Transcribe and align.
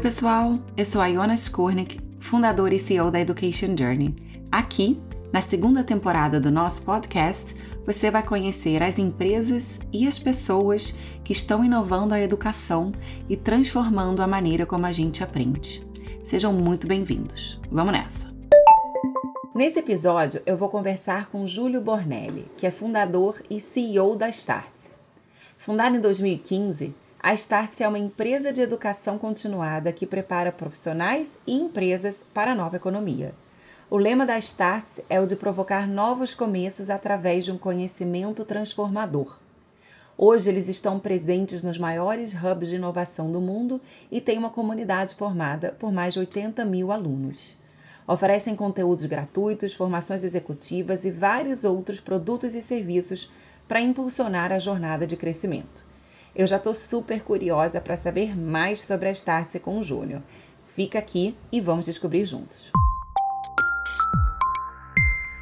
pessoal! 0.00 0.58
Eu 0.78 0.84
sou 0.86 1.02
a 1.02 1.08
Iona 1.08 1.34
Skornik, 1.34 2.00
fundadora 2.18 2.74
e 2.74 2.78
CEO 2.78 3.10
da 3.10 3.20
Education 3.20 3.76
Journey. 3.76 4.16
Aqui, 4.50 4.98
na 5.30 5.42
segunda 5.42 5.84
temporada 5.84 6.40
do 6.40 6.50
nosso 6.50 6.84
podcast, 6.84 7.54
você 7.84 8.10
vai 8.10 8.22
conhecer 8.22 8.82
as 8.82 8.98
empresas 8.98 9.78
e 9.92 10.08
as 10.08 10.18
pessoas 10.18 10.94
que 11.22 11.32
estão 11.32 11.62
inovando 11.62 12.14
a 12.14 12.20
educação 12.20 12.92
e 13.28 13.36
transformando 13.36 14.22
a 14.22 14.26
maneira 14.26 14.64
como 14.64 14.86
a 14.86 14.92
gente 14.92 15.22
aprende. 15.22 15.86
Sejam 16.24 16.50
muito 16.50 16.86
bem-vindos. 16.86 17.60
Vamos 17.70 17.92
nessa! 17.92 18.34
Nesse 19.54 19.80
episódio, 19.80 20.40
eu 20.46 20.56
vou 20.56 20.70
conversar 20.70 21.28
com 21.28 21.46
Júlio 21.46 21.82
Bornelli, 21.82 22.50
que 22.56 22.66
é 22.66 22.70
fundador 22.70 23.42
e 23.50 23.60
CEO 23.60 24.16
da 24.16 24.30
Start. 24.30 24.72
Fundada 25.58 25.94
em 25.94 26.00
2015, 26.00 26.94
a 27.22 27.34
Startse 27.34 27.82
é 27.82 27.88
uma 27.88 27.98
empresa 27.98 28.50
de 28.50 28.62
educação 28.62 29.18
continuada 29.18 29.92
que 29.92 30.06
prepara 30.06 30.50
profissionais 30.50 31.36
e 31.46 31.52
empresas 31.52 32.24
para 32.32 32.52
a 32.52 32.54
nova 32.54 32.76
economia. 32.76 33.34
O 33.90 33.98
lema 33.98 34.24
da 34.24 34.38
Startse 34.38 35.04
é 35.06 35.20
o 35.20 35.26
de 35.26 35.36
provocar 35.36 35.86
novos 35.86 36.32
começos 36.32 36.88
através 36.88 37.44
de 37.44 37.52
um 37.52 37.58
conhecimento 37.58 38.42
transformador. 38.46 39.38
Hoje 40.16 40.48
eles 40.48 40.66
estão 40.66 40.98
presentes 40.98 41.62
nos 41.62 41.76
maiores 41.76 42.32
hubs 42.32 42.70
de 42.70 42.76
inovação 42.76 43.30
do 43.30 43.40
mundo 43.40 43.82
e 44.10 44.18
têm 44.18 44.38
uma 44.38 44.48
comunidade 44.48 45.14
formada 45.14 45.76
por 45.78 45.92
mais 45.92 46.14
de 46.14 46.20
80 46.20 46.64
mil 46.64 46.90
alunos. 46.90 47.54
Oferecem 48.08 48.56
conteúdos 48.56 49.04
gratuitos, 49.04 49.74
formações 49.74 50.24
executivas 50.24 51.04
e 51.04 51.10
vários 51.10 51.64
outros 51.64 52.00
produtos 52.00 52.54
e 52.54 52.62
serviços 52.62 53.30
para 53.68 53.80
impulsionar 53.80 54.52
a 54.52 54.58
jornada 54.58 55.06
de 55.06 55.18
crescimento. 55.18 55.89
Eu 56.34 56.46
já 56.46 56.58
estou 56.58 56.72
super 56.72 57.22
curiosa 57.22 57.80
para 57.80 57.96
saber 57.96 58.38
mais 58.38 58.80
sobre 58.80 59.08
a 59.08 59.12
Startse 59.12 59.58
com 59.58 59.78
o 59.78 59.82
Júnior. 59.82 60.22
Fica 60.64 60.98
aqui 60.98 61.34
e 61.50 61.60
vamos 61.60 61.86
descobrir 61.86 62.24
juntos. 62.24 62.70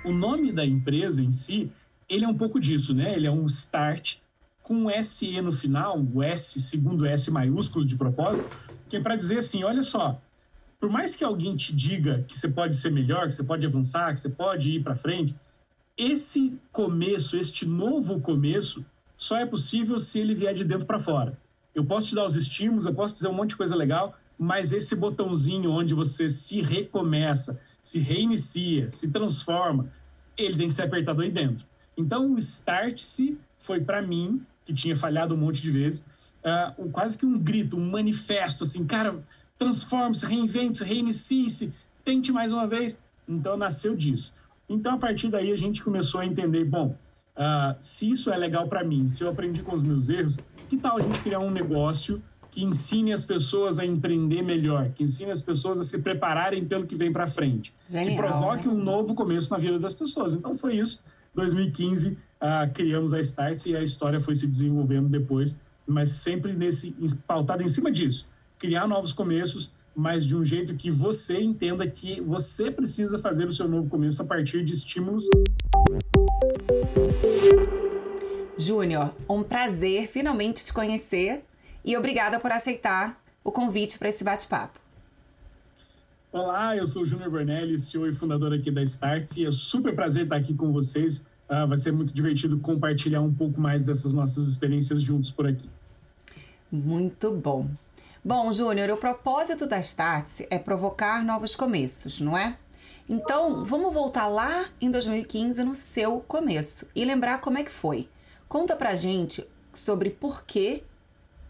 O 0.03 0.13
nome 0.13 0.51
da 0.51 0.65
empresa 0.65 1.23
em 1.23 1.31
si, 1.31 1.71
ele 2.09 2.25
é 2.25 2.29
um 2.29 2.37
pouco 2.37 2.59
disso, 2.59 2.95
né? 2.95 3.15
Ele 3.15 3.27
é 3.27 3.31
um 3.31 3.45
start 3.47 4.17
com 4.63 4.87
um 4.87 5.05
SE 5.05 5.41
no 5.43 5.53
final, 5.53 6.01
o 6.01 6.23
S, 6.23 6.59
segundo 6.61 7.05
S 7.05 7.31
maiúsculo 7.31 7.85
de 7.85 7.95
propósito, 7.95 8.49
que 8.89 8.97
é 8.97 9.01
para 9.01 9.17
dizer 9.17 9.39
assim, 9.39 9.65
olha 9.65 9.83
só, 9.83 10.19
por 10.81 10.89
mais 10.89 11.15
que 11.15 11.25
alguém 11.25 11.55
te 11.55 11.75
diga 11.75 12.25
que 12.27 12.39
você 12.39 12.49
pode 12.49 12.75
ser 12.77 12.91
melhor, 12.91 13.27
que 13.27 13.35
você 13.35 13.45
pode 13.45 13.67
avançar, 13.67 14.13
que 14.15 14.21
você 14.21 14.31
pode 14.31 14.71
ir 14.71 14.83
para 14.83 14.97
frente, 14.97 15.35
esse 15.97 16.59
começo, 16.73 17.37
este 17.37 17.67
novo 17.67 18.21
começo, 18.21 18.85
só 19.19 19.37
é 19.37 19.45
possível 19.45 19.99
se 19.99 20.21
ele 20.21 20.33
vier 20.33 20.55
de 20.55 20.65
dentro 20.65 20.87
para 20.87 21.01
fora. 21.01 21.37
Eu 21.75 21.85
posso 21.85 22.07
te 22.07 22.15
dar 22.15 22.25
os 22.25 22.37
estímulos, 22.37 22.87
eu 22.87 22.95
posso 22.95 23.15
dizer 23.15 23.27
um 23.27 23.33
monte 23.33 23.51
de 23.51 23.57
coisa 23.57 23.75
legal, 23.75 24.17
mas 24.39 24.73
esse 24.73 24.95
botãozinho 24.95 25.73
onde 25.73 25.93
você 25.93 26.31
se 26.31 26.63
recomeça, 26.63 27.61
se 27.83 27.99
reinicia, 27.99 28.89
se 28.89 29.11
transforma, 29.11 29.93
ele 30.37 30.57
tem 30.57 30.69
que 30.69 30.75
ser 30.75 30.83
apertado 30.83 31.21
aí 31.21 31.33
dentro. 31.33 31.67
Então, 31.97 32.33
o 32.33 32.39
Start-se 32.39 33.37
foi 33.57 33.81
para 33.81 34.01
mim, 34.01 34.41
que 34.65 34.73
tinha 34.73 34.95
falhado 34.95 35.35
um 35.35 35.39
monte 35.39 35.61
de 35.61 35.71
vezes, 35.73 36.07
uh, 36.79 36.89
quase 36.91 37.19
que 37.19 37.27
um 37.27 37.37
grito, 37.37 37.77
um 37.77 37.91
manifesto, 37.91 38.63
assim, 38.63 38.87
cara, 38.87 39.17
transforme-se, 39.59 40.25
reinvente-se, 40.25 40.85
reinicie-se, 40.85 41.75
tente 42.05 42.31
mais 42.31 42.53
uma 42.53 42.69
vez. 42.69 43.03
Então, 43.29 43.57
nasceu 43.57 43.97
disso. 43.97 44.33
Então, 44.69 44.95
a 44.95 44.99
partir 44.99 45.29
daí, 45.29 45.51
a 45.51 45.57
gente 45.57 45.83
começou 45.83 46.21
a 46.21 46.27
entender, 46.27 46.65
bom, 46.65 46.97
Uh, 47.39 47.77
se 47.81 48.11
isso 48.11 48.33
é 48.33 48.37
legal 48.37 48.67
para 48.67 48.83
mim, 48.83 49.07
se 49.07 49.23
eu 49.23 49.31
aprendi 49.31 49.63
com 49.63 49.73
os 49.73 49.85
meus 49.85 50.09
erros, 50.09 50.41
que 50.69 50.77
tal 50.77 50.99
a 50.99 51.01
gente 51.01 51.21
criar 51.21 51.39
um 51.39 51.53
negócio 51.53 52.21
que 52.51 52.65
ensine 52.65 53.13
as 53.13 53.25
pessoas 53.25 53.79
a 53.79 53.87
empreender 53.87 54.43
melhor, 54.43 54.91
que 54.91 55.05
ensine 55.05 55.31
as 55.31 55.41
pessoas 55.41 55.79
a 55.79 55.85
se 55.85 56.03
prepararem 56.03 56.65
pelo 56.65 56.85
que 56.85 56.97
vem 56.97 57.13
para 57.13 57.29
frente, 57.29 57.73
Genial. 57.89 58.09
que 58.09 58.17
provoque 58.17 58.69
um 58.69 58.75
novo 58.75 59.15
começo 59.15 59.53
na 59.53 59.59
vida 59.59 59.79
das 59.79 59.95
pessoas. 59.95 60.35
Então 60.35 60.57
foi 60.57 60.77
isso. 60.77 61.01
2015 61.33 62.11
uh, 62.11 62.19
criamos 62.75 63.13
a 63.15 63.21
Starts 63.21 63.67
e 63.67 63.77
a 63.77 63.83
história 63.83 64.19
foi 64.19 64.35
se 64.35 64.49
desenvolvendo 64.49 65.09
depois, 65.09 65.61
mas 65.87 66.11
sempre 66.11 66.53
nesse 66.53 66.97
pautado 67.25 67.63
em 67.63 67.69
cima 67.69 67.93
disso, 67.93 68.27
criar 68.59 68.89
novos 68.89 69.13
começos, 69.13 69.73
mas 69.95 70.27
de 70.27 70.35
um 70.35 70.45
jeito 70.45 70.75
que 70.75 70.91
você 70.91 71.41
entenda 71.41 71.87
que 71.87 72.21
você 72.21 72.71
precisa 72.71 73.19
fazer 73.21 73.47
o 73.47 73.53
seu 73.53 73.69
novo 73.69 73.89
começo 73.89 74.21
a 74.23 74.25
partir 74.25 74.65
de 74.65 74.73
estímulos 74.73 75.29
Júnior, 78.59 79.15
um 79.31 79.45
prazer 79.45 80.09
finalmente 80.09 80.65
te 80.65 80.73
conhecer 80.73 81.45
e 81.85 81.97
obrigada 81.97 82.41
por 82.41 82.51
aceitar 82.51 83.23
o 83.45 83.53
convite 83.53 83.97
para 83.97 84.09
esse 84.09 84.25
bate-papo. 84.25 84.81
Olá, 86.33 86.77
eu 86.77 86.85
sou 86.85 87.03
o 87.03 87.07
Júnior 87.07 87.31
Bernelli, 87.31 87.79
CEO 87.79 88.09
e 88.09 88.15
fundador 88.17 88.53
aqui 88.53 88.69
da 88.69 88.83
Starts 88.83 89.37
e 89.37 89.47
é 89.47 89.51
super 89.53 89.95
prazer 89.95 90.25
estar 90.25 90.35
aqui 90.35 90.53
com 90.55 90.73
vocês. 90.73 91.31
Uh, 91.49 91.69
vai 91.69 91.79
ser 91.79 91.93
muito 91.93 92.13
divertido 92.13 92.59
compartilhar 92.59 93.21
um 93.21 93.33
pouco 93.33 93.61
mais 93.61 93.85
dessas 93.85 94.13
nossas 94.13 94.49
experiências 94.49 95.01
juntos 95.01 95.31
por 95.31 95.47
aqui. 95.47 95.71
Muito 96.71 97.31
bom. 97.31 97.71
Bom, 98.25 98.53
Júnior, 98.53 98.91
o 98.91 98.97
propósito 98.97 99.69
da 99.69 99.79
Starts 99.79 100.43
é 100.51 100.59
provocar 100.59 101.25
novos 101.25 101.55
começos, 101.55 102.21
não 102.21 102.37
é? 102.37 102.59
Então, 103.09 103.65
vamos 103.65 103.95
voltar 103.95 104.27
lá 104.27 104.67
em 104.81 104.91
2015 104.91 105.63
no 105.63 105.77
seu 105.77 106.21
começo 106.21 106.89
e 106.95 107.05
lembrar 107.05 107.41
como 107.41 107.57
é 107.57 107.63
que 107.63 107.71
foi. 107.71 108.09
Conta 108.49 108.75
pra 108.75 108.97
gente 108.97 109.45
sobre 109.73 110.11
por 110.11 110.45
que 110.45 110.83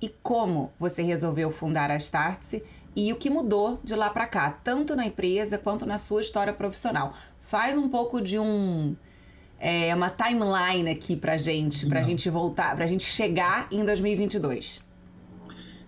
e 0.01 0.09
como 0.23 0.73
você 0.79 1.03
resolveu 1.03 1.51
fundar 1.51 1.91
a 1.91 1.97
Startse 1.97 2.63
e 2.97 3.13
o 3.13 3.17
que 3.17 3.31
mudou 3.31 3.81
de 3.85 3.95
lá 3.95 4.11
para 4.11 4.27
cá, 4.27 4.51
tanto 4.65 4.97
na 4.97 5.07
empresa 5.07 5.59
quanto 5.59 5.87
na 5.87 5.99
sua 5.99 6.21
história 6.21 6.53
profissional. 6.53 7.15
Faz 7.41 7.77
um 7.77 7.89
pouco 7.89 8.21
de 8.21 8.39
um 8.39 8.97
é, 9.61 9.95
uma 9.95 10.11
timeline 10.11 10.89
aqui 10.91 11.17
pra 11.17 11.37
gente, 11.37 11.87
pra 11.87 12.01
Não. 12.01 12.09
gente 12.09 12.29
voltar, 12.31 12.75
pra 12.77 12.87
gente 12.87 13.05
chegar 13.05 13.69
em 13.71 13.85
2022. 13.85 14.83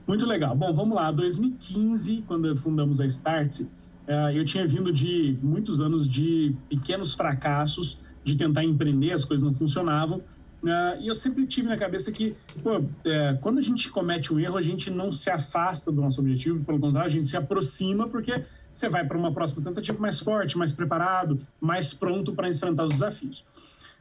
Muito 0.06 0.26
legal. 0.26 0.56
Bom, 0.56 0.72
vamos 0.72 0.94
lá. 0.96 1.10
2015, 1.12 2.24
quando 2.26 2.56
fundamos 2.56 3.00
a 3.00 3.06
Startse, 3.06 3.70
é, 4.06 4.36
eu 4.36 4.44
tinha 4.44 4.66
vindo 4.66 4.92
de 4.92 5.38
muitos 5.42 5.80
anos 5.80 6.08
de 6.08 6.54
pequenos 6.68 7.14
fracassos, 7.14 8.00
de 8.24 8.36
tentar 8.36 8.64
empreender, 8.64 9.12
as 9.12 9.24
coisas 9.24 9.44
não 9.44 9.54
funcionavam. 9.54 10.20
Né? 10.62 10.98
e 11.00 11.08
eu 11.08 11.14
sempre 11.14 11.46
tive 11.46 11.68
na 11.68 11.76
cabeça 11.76 12.12
que, 12.12 12.36
pô, 12.62 12.84
é, 13.04 13.38
quando 13.40 13.58
a 13.58 13.62
gente 13.62 13.88
comete 13.88 14.32
um 14.32 14.38
erro, 14.38 14.58
a 14.58 14.62
gente 14.62 14.90
não 14.90 15.10
se 15.10 15.30
afasta 15.30 15.90
do 15.90 16.02
nosso 16.02 16.20
objetivo, 16.20 16.62
pelo 16.64 16.78
contrário, 16.78 17.08
a 17.08 17.12
gente 17.12 17.30
se 17.30 17.36
aproxima, 17.36 18.06
porque 18.06 18.44
você 18.72 18.88
vai 18.88 19.06
para 19.06 19.16
uma 19.16 19.32
próxima 19.32 19.64
tentativa 19.64 19.98
mais 19.98 20.20
forte, 20.20 20.58
mais 20.58 20.72
preparado, 20.72 21.38
mais 21.60 21.94
pronto 21.94 22.34
para 22.34 22.48
enfrentar 22.48 22.84
os 22.84 22.92
desafios. 22.92 23.44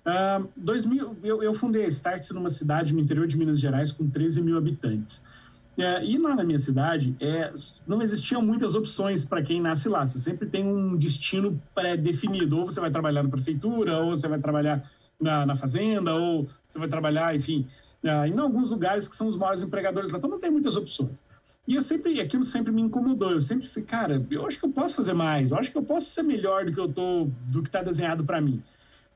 Uh, 0.06 0.48
2000, 0.56 1.18
eu, 1.24 1.44
eu 1.44 1.54
fundei 1.54 1.86
a 1.86 1.88
Startse 1.88 2.34
numa 2.34 2.50
cidade 2.50 2.94
no 2.94 3.00
interior 3.00 3.28
de 3.28 3.38
Minas 3.38 3.60
Gerais 3.60 3.92
com 3.92 4.10
13 4.10 4.42
mil 4.42 4.58
habitantes. 4.58 5.24
É, 5.78 6.04
e 6.04 6.18
lá 6.18 6.36
na 6.36 6.44
minha 6.44 6.60
cidade, 6.60 7.16
é, 7.22 7.54
não 7.88 8.02
existiam 8.02 8.42
muitas 8.42 8.76
opções 8.76 9.24
para 9.24 9.42
quem 9.42 9.62
nasce 9.62 9.88
lá. 9.88 10.06
Você 10.06 10.20
sempre 10.20 10.46
tem 10.46 10.66
um 10.66 10.98
destino 10.98 11.60
pré-definido. 11.74 12.58
Ou 12.58 12.66
você 12.66 12.82
vai 12.82 12.92
trabalhar 12.92 13.24
na 13.24 13.30
prefeitura, 13.30 14.00
ou 14.00 14.14
você 14.14 14.28
vai 14.28 14.40
trabalhar 14.40 14.84
na, 15.20 15.46
na 15.46 15.56
fazenda, 15.56 16.16
ou 16.16 16.48
você 16.68 16.80
vai 16.80 16.88
trabalhar, 16.88 17.36
enfim, 17.36 17.68
é, 18.04 18.28
em 18.28 18.40
alguns 18.40 18.72
lugares 18.72 19.08
que 19.08 19.16
são 19.16 19.28
os 19.28 19.38
maiores 19.38 19.62
empregadores 19.62 20.12
lá. 20.12 20.18
Então 20.18 20.30
não 20.30 20.40
tem 20.40 20.52
muitas 20.52 20.76
opções. 20.76 21.22
E 21.68 21.76
eu 21.76 21.82
sempre, 21.82 22.20
aquilo 22.20 22.44
sempre 22.46 22.72
me 22.72 22.82
incomodou. 22.82 23.32
Eu 23.32 23.42
sempre 23.42 23.68
fui, 23.68 23.84
cara, 23.84 24.26
eu 24.32 24.46
acho 24.48 24.60
que 24.60 24.66
eu 24.66 24.72
posso 24.72 24.96
fazer 24.96 25.14
mais. 25.14 25.52
Eu 25.52 25.58
acho 25.60 25.72
que 25.72 25.78
eu 25.78 25.84
posso 25.84 26.10
ser 26.10 26.24
melhor 26.24 26.66
do 26.66 26.74
que 26.74 26.80
eu 26.80 26.92
tô, 26.92 27.30
do 27.44 27.62
que 27.62 27.70
está 27.70 27.84
desenhado 27.84 28.24
para 28.24 28.42
mim. 28.42 28.64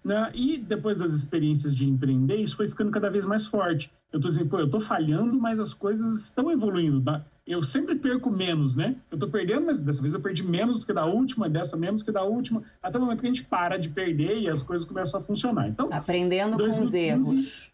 Né? 0.04 0.32
E 0.36 0.58
depois 0.58 0.98
das 0.98 1.14
experiências 1.14 1.76
de 1.76 1.90
empreender, 1.90 2.36
isso 2.36 2.56
foi 2.56 2.68
ficando 2.68 2.92
cada 2.92 3.10
vez 3.10 3.26
mais 3.26 3.48
forte. 3.48 3.92
Eu 4.12 4.18
estou 4.18 4.30
dizendo, 4.30 4.50
pô, 4.50 4.60
eu 4.60 4.66
estou 4.66 4.80
falhando, 4.80 5.40
mas 5.40 5.60
as 5.60 5.74
coisas 5.74 6.28
estão 6.28 6.52
evoluindo. 6.52 7.02
Tá? 7.02 7.26
Eu 7.46 7.62
sempre 7.62 7.96
perco 7.96 8.30
menos, 8.30 8.76
né? 8.76 8.96
Eu 9.12 9.16
estou 9.16 9.30
perdendo, 9.30 9.66
mas 9.66 9.82
dessa 9.82 10.02
vez 10.02 10.14
eu 10.14 10.22
perdi 10.22 10.44
menos 10.44 10.80
do 10.80 10.86
que 10.86 10.94
da 10.94 11.06
última, 11.06 11.50
dessa 11.50 11.76
menos 11.76 12.02
do 12.02 12.06
que 12.06 12.12
da 12.12 12.24
última, 12.24 12.64
até 12.82 12.98
o 12.98 13.02
momento 13.02 13.20
que 13.20 13.28
a 13.28 13.30
gente 13.30 13.44
para 13.44 13.78
de 13.78 13.90
perder 13.90 14.40
e 14.40 14.50
as 14.50 14.64
coisas 14.64 14.88
começam 14.88 15.20
a 15.20 15.24
funcionar. 15.24 15.68
Então, 15.68 15.90
aprendendo 15.92 16.56
2015, 16.56 16.80
com 16.80 16.86
os 16.86 16.94
erros. 16.94 17.72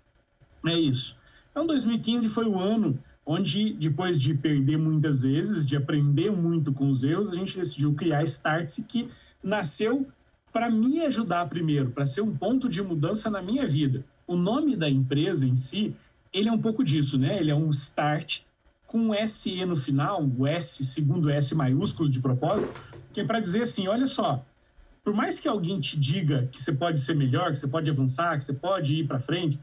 É 0.66 0.80
isso. 0.80 1.18
Então, 1.52 1.68
2015 1.68 2.30
foi 2.30 2.46
o 2.46 2.58
ano 2.58 2.98
onde, 3.24 3.74
depois 3.74 4.20
de 4.20 4.34
perder 4.34 4.78
muitas 4.78 5.22
vezes, 5.22 5.64
de 5.64 5.78
aprender 5.78 6.32
muito 6.32 6.74
com 6.74 6.90
os 6.90 7.04
erros, 7.04 7.32
a 7.32 7.36
gente 7.36 7.56
decidiu 7.56 7.94
criar 7.94 8.24
Startse, 8.24 8.86
que 8.86 9.08
nasceu 9.44 10.08
para 10.52 10.68
me 10.68 11.02
ajudar 11.02 11.48
primeiro, 11.48 11.92
para 11.92 12.08
ser 12.08 12.22
um 12.22 12.36
ponto 12.36 12.68
de 12.68 12.82
mudança 12.82 13.30
na 13.30 13.40
minha 13.40 13.68
vida. 13.68 14.04
O 14.26 14.36
nome 14.36 14.76
da 14.76 14.90
empresa 14.90 15.46
em 15.46 15.56
si, 15.56 15.96
ele 16.34 16.50
é 16.50 16.52
um 16.52 16.58
pouco 16.58 16.84
disso, 16.84 17.20
né? 17.20 17.40
Ele 17.40 17.52
é 17.52 17.56
um 17.56 17.70
start 17.70 18.42
com 18.90 19.12
SE 19.28 19.66
no 19.66 19.78
final, 19.78 20.28
o 20.38 20.48
S, 20.48 20.84
segundo 20.84 21.30
S 21.30 21.54
maiúsculo 21.54 22.10
de 22.10 22.20
propósito, 22.20 22.74
que 23.14 23.22
é 23.22 23.24
para 23.24 23.40
dizer 23.40 23.62
assim, 23.62 23.88
olha 23.88 24.08
só, 24.08 24.44
por 25.04 25.14
mais 25.14 25.40
que 25.40 25.48
alguém 25.48 25.80
te 25.80 25.98
diga 25.98 26.50
que 26.52 26.62
você 26.62 26.74
pode 26.74 27.00
ser 27.00 27.16
melhor, 27.16 27.52
que 27.52 27.60
você 27.60 27.68
pode 27.68 27.88
avançar, 27.88 28.36
que 28.36 28.44
você 28.44 28.54
pode 28.54 28.96
ir 28.96 29.08
para 29.08 29.20
frente, 29.20 29.60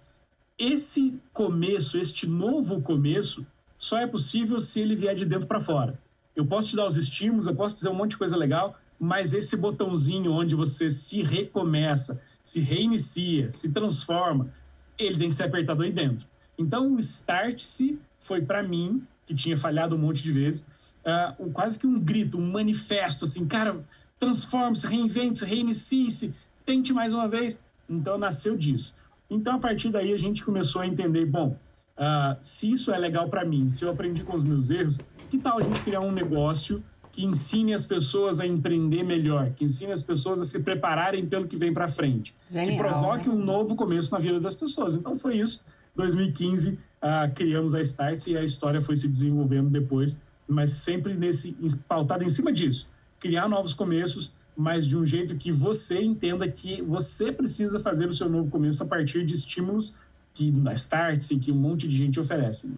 esse 0.57 1.21
começo, 1.33 1.99
este 1.99 2.25
novo 2.27 2.81
começo, 2.81 3.45
só 3.77 3.99
é 3.99 4.07
possível 4.07 4.61
se 4.61 4.81
ele 4.81 4.95
vier 4.95 5.17
de 5.17 5.27
dentro 5.27 5.49
para 5.49 5.61
fora. 5.61 5.99
eu 6.35 6.47
posso 6.47 6.69
te 6.69 6.77
dar 6.77 6.87
os 6.87 6.97
estímulos, 6.97 7.49
eu 7.49 7.55
posso 7.57 7.75
dizer 7.75 7.89
um 7.89 7.95
monte 7.95 8.11
de 8.11 8.19
coisa 8.19 8.37
legal, 8.37 8.79
mas 8.99 9.35
esse 9.35 9.57
botãozinho 9.57 10.33
onde 10.33 10.55
você 10.55 10.89
se 10.89 11.23
recomeça, 11.23 12.23
se 12.45 12.61
reinicia, 12.61 13.51
se 13.51 13.73
transforma, 13.73 14.53
ele 14.97 15.19
tem 15.19 15.29
que 15.31 15.35
ser 15.35 15.45
apertado 15.45 15.83
aí 15.83 15.91
dentro. 15.91 16.27
Então, 16.57 16.95
o 16.95 16.99
Start-se 16.99 17.99
foi 18.19 18.41
para 18.41 18.63
mim, 18.63 19.07
que 19.27 19.35
tinha 19.35 19.57
falhado 19.57 19.97
um 19.97 19.99
monte 19.99 20.23
de 20.23 20.33
vezes, 20.33 20.67
uh, 21.05 21.51
quase 21.51 21.79
que 21.79 21.87
um 21.87 21.99
grito, 21.99 22.39
um 22.39 22.51
manifesto, 22.51 23.25
assim, 23.25 23.47
cara, 23.47 23.77
transforme-se, 24.19 24.87
reinvente-se, 24.87 25.45
reinicie-se, 25.45 26.35
tente 26.65 26.93
mais 26.93 27.13
uma 27.13 27.29
vez. 27.29 27.63
Então, 27.89 28.17
nasceu 28.17 28.57
disso. 28.57 28.95
Então, 29.29 29.57
a 29.57 29.59
partir 29.59 29.91
daí, 29.91 30.13
a 30.13 30.19
gente 30.19 30.45
começou 30.45 30.81
a 30.81 30.87
entender, 30.87 31.27
bom, 31.27 31.59
uh, 31.99 32.37
se 32.41 32.71
isso 32.71 32.93
é 32.93 32.99
legal 32.99 33.29
para 33.29 33.45
mim, 33.45 33.69
se 33.69 33.85
eu 33.85 33.91
aprendi 33.91 34.23
com 34.23 34.37
os 34.37 34.45
meus 34.45 34.71
erros, 34.71 35.01
que 35.29 35.39
tal 35.39 35.59
a 35.59 35.63
gente 35.63 35.81
criar 35.81 36.01
um 36.01 36.13
negócio 36.13 36.83
que 37.11 37.25
ensine 37.25 37.73
as 37.73 37.87
pessoas 37.87 38.41
a 38.41 38.47
empreender 38.47 39.03
melhor, 39.03 39.51
que 39.53 39.65
ensine 39.65 39.91
as 39.91 40.03
pessoas 40.03 40.41
a 40.41 40.45
se 40.45 40.63
prepararem 40.63 41.25
pelo 41.27 41.49
que 41.49 41.57
vem 41.57 41.73
para 41.73 41.89
frente, 41.89 42.35
Genial. 42.51 42.77
que 42.77 42.77
provoque 42.77 43.29
um 43.31 43.43
novo 43.43 43.75
começo 43.75 44.13
na 44.13 44.21
vida 44.21 44.39
das 44.39 44.55
pessoas. 44.55 44.95
Então 44.95 45.17
foi 45.17 45.39
isso. 45.39 45.65
2015 45.97 46.79
uh, 47.03 47.33
criamos 47.35 47.75
a 47.75 47.81
Starts 47.81 48.27
e 48.27 48.37
a 48.37 48.45
história 48.45 48.81
foi 48.81 48.97
se 48.97 49.09
desenvolvendo 49.09 49.71
depois, 49.71 50.21
mas 50.47 50.73
sempre 50.73 51.15
nesse 51.15 51.57
pautado 51.89 52.25
em 52.25 52.31
cima 52.31 52.53
disso, 52.53 52.89
criar 53.19 53.49
novos 53.49 53.75
começos, 53.75 54.33
mas 54.57 54.87
de 54.87 54.97
um 54.97 55.05
jeito 55.05 55.37
que 55.37 55.53
você 55.53 56.03
entenda 56.03 56.49
que 56.49 56.81
você 56.83 57.33
precisa 57.33 57.81
fazer 57.81 58.09
o 58.09 58.13
seu 58.13 58.29
novo 58.29 58.51
começo 58.51 58.83
a 58.83 58.87
partir 58.87 59.25
de 59.25 59.35
estímulos 59.35 59.97
que 60.33 60.51
da 60.51 60.75
Starts 60.75 61.31
e 61.31 61.39
que 61.39 61.51
um 61.51 61.57
monte 61.57 61.89
de 61.89 61.97
gente 61.97 62.21
oferece. 62.21 62.73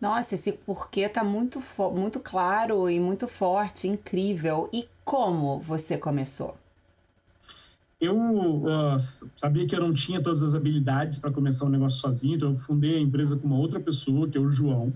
Nossa, 0.00 0.34
esse 0.34 0.52
porquê 0.52 1.08
tá 1.08 1.24
muito, 1.24 1.60
muito 1.92 2.20
claro 2.20 2.88
e 2.88 3.00
muito 3.00 3.26
forte, 3.26 3.88
incrível. 3.88 4.68
E 4.72 4.88
como 5.04 5.58
você 5.58 5.98
começou? 5.98 6.56
Eu 8.00 8.16
uh, 8.16 8.96
sabia 9.36 9.66
que 9.66 9.74
eu 9.74 9.80
não 9.80 9.92
tinha 9.92 10.22
todas 10.22 10.42
as 10.42 10.54
habilidades 10.54 11.18
para 11.18 11.32
começar 11.32 11.64
um 11.64 11.68
negócio 11.68 12.00
sozinho, 12.00 12.36
então 12.36 12.50
eu 12.50 12.56
fundei 12.56 12.96
a 12.96 13.00
empresa 13.00 13.36
com 13.36 13.46
uma 13.46 13.58
outra 13.58 13.80
pessoa, 13.80 14.28
que 14.28 14.38
é 14.38 14.40
o 14.40 14.48
João. 14.48 14.92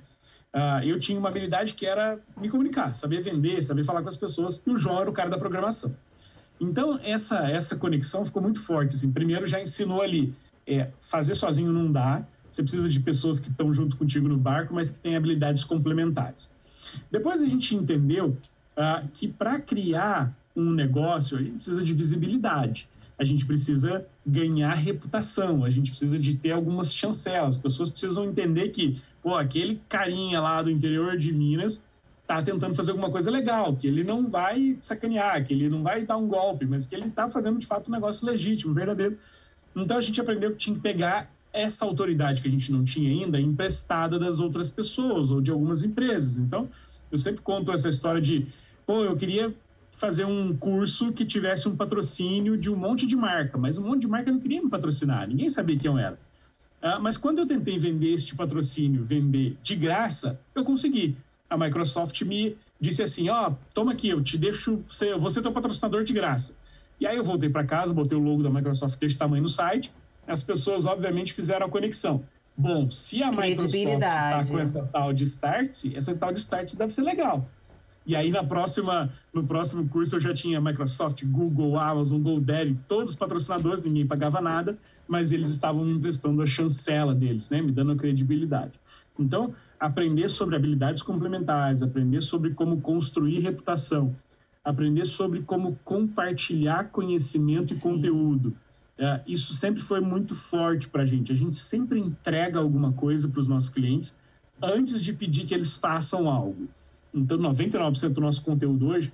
Uh, 0.55 0.85
eu 0.85 1.01
tinha 1.01 1.19
uma 1.19 1.29
habilidade 1.29 1.75
que 1.75 1.85
era 1.85 2.19
me 2.37 2.49
comunicar, 2.49 2.95
saber 2.95 3.21
vender, 3.21 3.61
saber 3.63 3.85
falar 3.85 4.03
com 4.03 4.09
as 4.09 4.17
pessoas, 4.17 4.63
e 4.65 4.71
o 4.71 4.77
João 4.77 5.01
era 5.01 5.11
o 5.11 5.13
cara 5.13 5.31
da 5.31 5.39
programação. 5.39 5.97
Então, 6.61 7.01
essa, 7.03 7.51
essa 7.51 7.77
conexão 7.77 8.25
ficou 8.25 8.41
muito 8.41 8.61
forte. 8.61 8.95
Assim. 8.95 9.11
Primeiro, 9.11 9.49
já 9.49 9.61
ensinou 9.61 10.01
ali, 10.01 10.33
é, 10.65 10.91
fazer 11.01 11.35
sozinho 11.35 11.73
não 11.73 11.91
dá, 11.91 12.25
você 12.49 12.63
precisa 12.63 12.89
de 12.89 13.01
pessoas 13.01 13.41
que 13.41 13.49
estão 13.49 13.75
junto 13.75 13.97
contigo 13.97 14.29
no 14.29 14.37
barco, 14.37 14.75
mas 14.75 14.91
que 14.91 15.01
têm 15.01 15.17
habilidades 15.17 15.65
complementares. 15.65 16.53
Depois 17.11 17.43
a 17.43 17.47
gente 17.47 17.75
entendeu 17.75 18.37
uh, 18.77 19.09
que 19.15 19.27
para 19.27 19.59
criar 19.59 20.37
um 20.55 20.73
negócio, 20.73 21.37
a 21.37 21.43
gente 21.43 21.57
precisa 21.57 21.85
de 21.85 21.93
visibilidade, 21.93 22.89
a 23.19 23.25
gente 23.25 23.45
precisa 23.45 24.07
ganhar 24.27 24.75
reputação, 24.75 25.65
a 25.65 25.71
gente 25.71 25.91
precisa 25.91 26.19
de 26.19 26.35
ter 26.35 26.53
algumas 26.53 26.95
chancelas. 26.95 27.57
As 27.57 27.63
pessoas 27.63 27.91
precisam 27.91 28.25
entender 28.25 28.69
que, 28.71 29.01
pô, 29.23 29.35
aquele 29.35 29.81
carinha 29.89 30.41
lá 30.41 30.63
do 30.63 30.71
interior 30.71 31.17
de 31.17 31.33
Minas 31.33 31.85
tá 32.27 32.43
tentando 32.43 32.75
fazer 32.75 32.93
alguma 32.93 33.11
coisa 33.11 33.31
legal, 33.31 33.77
que 33.77 33.87
ele 33.87 34.05
não 34.05 34.29
vai 34.29 34.79
sacanear, 34.81 35.45
que 35.45 35.53
ele 35.53 35.69
não 35.69 35.83
vai 35.83 36.05
dar 36.05 36.17
um 36.17 36.27
golpe, 36.27 36.65
mas 36.65 36.87
que 36.87 36.95
ele 36.95 37.11
tá 37.11 37.29
fazendo 37.29 37.59
de 37.59 37.67
fato 37.67 37.89
um 37.89 37.93
negócio 37.93 38.27
legítimo, 38.27 38.73
verdadeiro. 38.73 39.19
Então 39.75 39.97
a 39.97 40.01
gente 40.01 40.21
aprendeu 40.21 40.51
que 40.53 40.57
tinha 40.57 40.77
que 40.77 40.83
pegar 40.83 41.31
essa 41.53 41.85
autoridade 41.85 42.41
que 42.41 42.49
a 42.49 42.51
gente 42.51 42.73
não 42.73 42.85
tinha 42.85 43.11
ainda 43.11 43.39
emprestada 43.41 44.19
das 44.19 44.39
outras 44.39 44.71
pessoas 44.71 45.31
ou 45.31 45.41
de 45.41 45.51
algumas 45.51 45.85
empresas. 45.85 46.39
Então, 46.39 46.69
eu 47.11 47.19
sempre 47.19 47.43
conto 47.43 47.71
essa 47.71 47.89
história 47.89 48.21
de, 48.21 48.47
pô, 48.87 49.05
eu 49.05 49.15
queria 49.15 49.55
fazer 50.03 50.25
um 50.25 50.53
curso 50.57 51.13
que 51.13 51.25
tivesse 51.25 51.69
um 51.69 51.77
patrocínio 51.77 52.57
de 52.59 52.69
um 52.69 52.75
monte 52.75 53.07
de 53.07 53.15
marca, 53.15 53.57
mas 53.57 53.79
um 53.79 53.87
monte 53.87 54.01
de 54.01 54.09
marca 54.09 54.33
não 54.33 54.41
queria 54.41 54.61
me 54.61 54.69
patrocinar, 54.69 55.29
ninguém 55.29 55.49
sabia 55.49 55.79
quem 55.79 55.89
eu 55.89 55.97
era. 55.97 56.19
Ah, 56.83 56.99
mas 56.99 57.17
quando 57.17 57.39
eu 57.39 57.47
tentei 57.47 57.79
vender 57.79 58.13
este 58.13 58.35
patrocínio, 58.35 59.05
vender 59.05 59.57
de 59.63 59.77
graça, 59.77 60.41
eu 60.57 60.65
consegui. 60.65 61.17
A 61.49 61.57
Microsoft 61.57 62.21
me 62.23 62.57
disse 62.81 63.01
assim, 63.01 63.29
ó, 63.29 63.51
oh, 63.51 63.55
toma 63.73 63.93
aqui, 63.93 64.09
eu 64.09 64.21
te 64.21 64.37
deixo, 64.37 64.83
você, 64.89 65.15
você 65.15 65.39
é 65.39 65.43
teu 65.43 65.53
patrocinador 65.53 66.03
de 66.03 66.13
graça. 66.13 66.57
E 66.99 67.07
aí 67.07 67.17
eu 67.17 67.23
voltei 67.23 67.49
para 67.49 67.63
casa, 67.63 67.95
botei 67.95 68.19
o 68.19 68.21
logo 68.21 68.43
da 68.43 68.51
Microsoft 68.51 68.99
desse 68.99 69.17
tamanho 69.17 69.45
no 69.45 69.49
site, 69.49 69.93
as 70.27 70.43
pessoas 70.43 70.85
obviamente 70.85 71.33
fizeram 71.33 71.67
a 71.67 71.71
conexão. 71.71 72.25
Bom, 72.57 72.91
se 72.91 73.23
a 73.23 73.31
Microsoft 73.31 73.73
está 73.73 74.45
com 74.49 74.59
essa 74.59 74.83
tal 74.83 75.13
de 75.13 75.23
Start, 75.23 75.95
essa 75.95 76.13
tal 76.17 76.33
de 76.33 76.41
Start 76.41 76.75
deve 76.75 76.93
ser 76.93 77.03
legal. 77.03 77.49
E 78.05 78.17
aí 78.17 78.31
na 78.31 78.43
próxima, 78.43 79.13
no 79.33 79.45
próximo 79.45 79.89
curso 79.89 80.17
eu 80.17 80.21
já 80.21 80.35
tinha 80.35 80.61
Microsoft, 80.61 81.25
Google, 81.25 81.79
Amazon, 81.79 82.21
GoDaddy, 82.21 82.79
todos 82.89 83.13
os 83.13 83.19
patrocinadores, 83.19 83.83
ninguém 83.83 84.07
pagava 84.07 84.41
nada, 84.41 84.77
mas 85.07 85.33
eles 85.33 85.51
estavam 85.51 85.85
me 85.85 85.93
emprestando 85.93 86.43
a 86.43 86.47
chancela 86.47 87.15
deles, 87.15 87.51
né, 87.51 87.61
me 87.61 87.73
dando 87.73 87.93
a 87.93 87.97
credibilidade. 87.97 88.73
Então, 89.19 89.55
aprender 89.79 90.29
sobre 90.29 90.57
habilidades 90.57 91.03
complementares, 91.03 91.83
aprender 91.83 92.23
sobre 92.23 92.55
como 92.55 92.81
construir 92.81 93.41
reputação, 93.41 94.17
aprender 94.65 95.05
sobre 95.05 95.43
como 95.43 95.79
compartilhar 95.85 96.91
conhecimento 96.91 97.69
Sim. 97.69 97.75
e 97.75 97.81
conteúdo, 97.81 98.57
é, 98.99 99.21
isso 99.27 99.55
sempre 99.55 99.83
foi 99.83 100.01
muito 100.01 100.35
forte 100.35 100.89
para 100.89 101.03
a 101.03 101.07
gente. 101.07 101.33
A 101.33 101.35
gente 101.35 101.57
sempre 101.57 101.99
entrega 101.99 102.59
alguma 102.59 102.93
coisa 102.93 103.29
para 103.29 103.41
os 103.41 103.49
nossos 103.49 103.69
clientes 103.69 104.17
antes 104.63 105.03
de 105.03 105.13
pedir 105.13 105.47
que 105.47 105.55
eles 105.55 105.77
façam 105.77 106.31
algo. 106.31 106.69
Então, 107.15 107.39
99% 107.39 108.11
do 108.11 108.21
nosso 108.21 108.43
conteúdo 108.43 108.89
hoje 108.89 109.13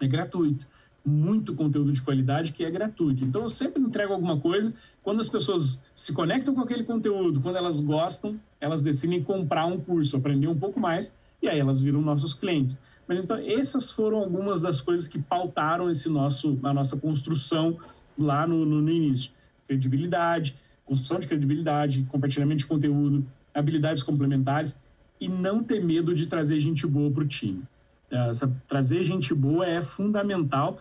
é 0.00 0.06
gratuito. 0.06 0.66
Muito 1.04 1.54
conteúdo 1.54 1.92
de 1.92 2.02
qualidade 2.02 2.52
que 2.52 2.64
é 2.64 2.70
gratuito. 2.70 3.24
Então, 3.24 3.42
eu 3.42 3.48
sempre 3.48 3.82
entrego 3.82 4.12
alguma 4.12 4.38
coisa. 4.38 4.74
Quando 5.02 5.20
as 5.20 5.28
pessoas 5.28 5.82
se 5.94 6.12
conectam 6.12 6.54
com 6.54 6.60
aquele 6.60 6.84
conteúdo, 6.84 7.40
quando 7.40 7.56
elas 7.56 7.80
gostam, 7.80 8.38
elas 8.60 8.82
decidem 8.82 9.22
comprar 9.22 9.66
um 9.66 9.78
curso, 9.78 10.16
aprender 10.16 10.48
um 10.48 10.58
pouco 10.58 10.80
mais, 10.80 11.16
e 11.42 11.48
aí 11.48 11.58
elas 11.58 11.80
viram 11.80 12.00
nossos 12.00 12.34
clientes. 12.34 12.78
Mas 13.06 13.18
então, 13.18 13.36
essas 13.36 13.90
foram 13.90 14.18
algumas 14.18 14.62
das 14.62 14.80
coisas 14.80 15.06
que 15.06 15.20
pautaram 15.20 15.88
esse 15.90 16.08
nosso, 16.08 16.58
a 16.62 16.74
nossa 16.74 16.96
construção 16.96 17.78
lá 18.18 18.46
no, 18.46 18.64
no, 18.64 18.80
no 18.80 18.90
início. 18.90 19.30
Credibilidade, 19.68 20.56
construção 20.84 21.18
de 21.20 21.26
credibilidade, 21.26 22.04
compartilhamento 22.04 22.58
de 22.58 22.66
conteúdo, 22.66 23.24
habilidades 23.54 24.02
complementares 24.02 24.78
e 25.20 25.28
não 25.28 25.62
ter 25.62 25.82
medo 25.82 26.14
de 26.14 26.26
trazer 26.26 26.58
gente 26.60 26.86
boa 26.86 27.10
para 27.10 27.24
o 27.24 27.26
time. 27.26 27.62
Essa, 28.10 28.54
trazer 28.68 29.02
gente 29.02 29.34
boa 29.34 29.66
é 29.66 29.82
fundamental 29.82 30.80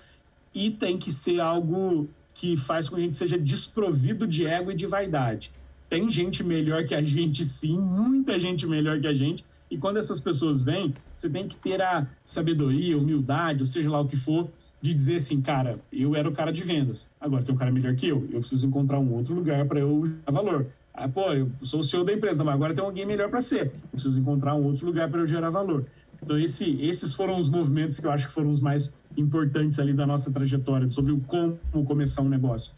e 0.53 0.71
tem 0.71 0.97
que 0.97 1.11
ser 1.11 1.39
algo 1.39 2.07
que 2.33 2.55
faz 2.57 2.87
com 2.87 2.95
que 2.95 3.01
a 3.01 3.05
gente 3.05 3.17
seja 3.17 3.37
desprovido 3.37 4.27
de 4.27 4.45
ego 4.45 4.71
e 4.71 4.75
de 4.75 4.85
vaidade. 4.85 5.51
Tem 5.89 6.09
gente 6.09 6.43
melhor 6.43 6.85
que 6.85 6.93
a 6.93 7.01
gente, 7.01 7.45
sim, 7.45 7.77
muita 7.79 8.39
gente 8.39 8.67
melhor 8.67 8.99
que 8.99 9.07
a 9.07 9.13
gente. 9.13 9.45
E 9.69 9.77
quando 9.77 9.97
essas 9.97 10.19
pessoas 10.19 10.61
vêm, 10.61 10.93
você 11.15 11.29
tem 11.29 11.47
que 11.47 11.55
ter 11.55 11.81
a 11.81 12.07
sabedoria, 12.23 12.97
humildade, 12.97 13.61
ou 13.61 13.65
seja 13.65 13.89
lá 13.89 13.99
o 13.99 14.07
que 14.07 14.15
for, 14.15 14.49
de 14.81 14.93
dizer 14.93 15.15
assim, 15.15 15.41
cara, 15.41 15.79
eu 15.91 16.15
era 16.15 16.29
o 16.29 16.31
cara 16.31 16.51
de 16.51 16.61
vendas, 16.61 17.09
agora 17.19 17.43
tem 17.43 17.55
um 17.55 17.57
cara 17.57 17.71
melhor 17.71 17.95
que 17.95 18.07
eu, 18.07 18.27
eu 18.31 18.39
preciso 18.39 18.67
encontrar 18.67 18.99
um 18.99 19.13
outro 19.13 19.33
lugar 19.33 19.65
para 19.65 19.79
eu 19.79 20.05
gerar 20.05 20.31
valor. 20.31 20.67
Ah, 20.97 21.09
pô, 21.09 21.33
eu 21.33 21.51
sou 21.61 21.81
o 21.81 21.83
CEO 21.83 22.05
da 22.05 22.13
empresa, 22.13 22.43
mas 22.43 22.55
agora 22.55 22.73
tem 22.73 22.83
alguém 22.83 23.05
melhor 23.05 23.29
para 23.29 23.41
ser, 23.41 23.71
preciso 23.91 24.17
encontrar 24.19 24.55
um 24.55 24.63
outro 24.63 24.85
lugar 24.85 25.09
para 25.09 25.19
eu 25.19 25.27
gerar 25.27 25.49
valor. 25.49 25.85
Então, 26.23 26.39
esse, 26.39 26.81
esses 26.81 27.13
foram 27.13 27.37
os 27.37 27.49
movimentos 27.49 27.99
que 27.99 28.07
eu 28.07 28.11
acho 28.11 28.27
que 28.27 28.33
foram 28.33 28.49
os 28.49 28.61
mais 28.61 28.95
importantes 29.17 29.77
ali 29.77 29.93
da 29.93 30.07
nossa 30.07 30.31
trajetória, 30.31 30.89
sobre 30.89 31.11
o 31.11 31.19
como 31.19 31.85
começar 31.85 32.21
um 32.21 32.29
negócio. 32.29 32.71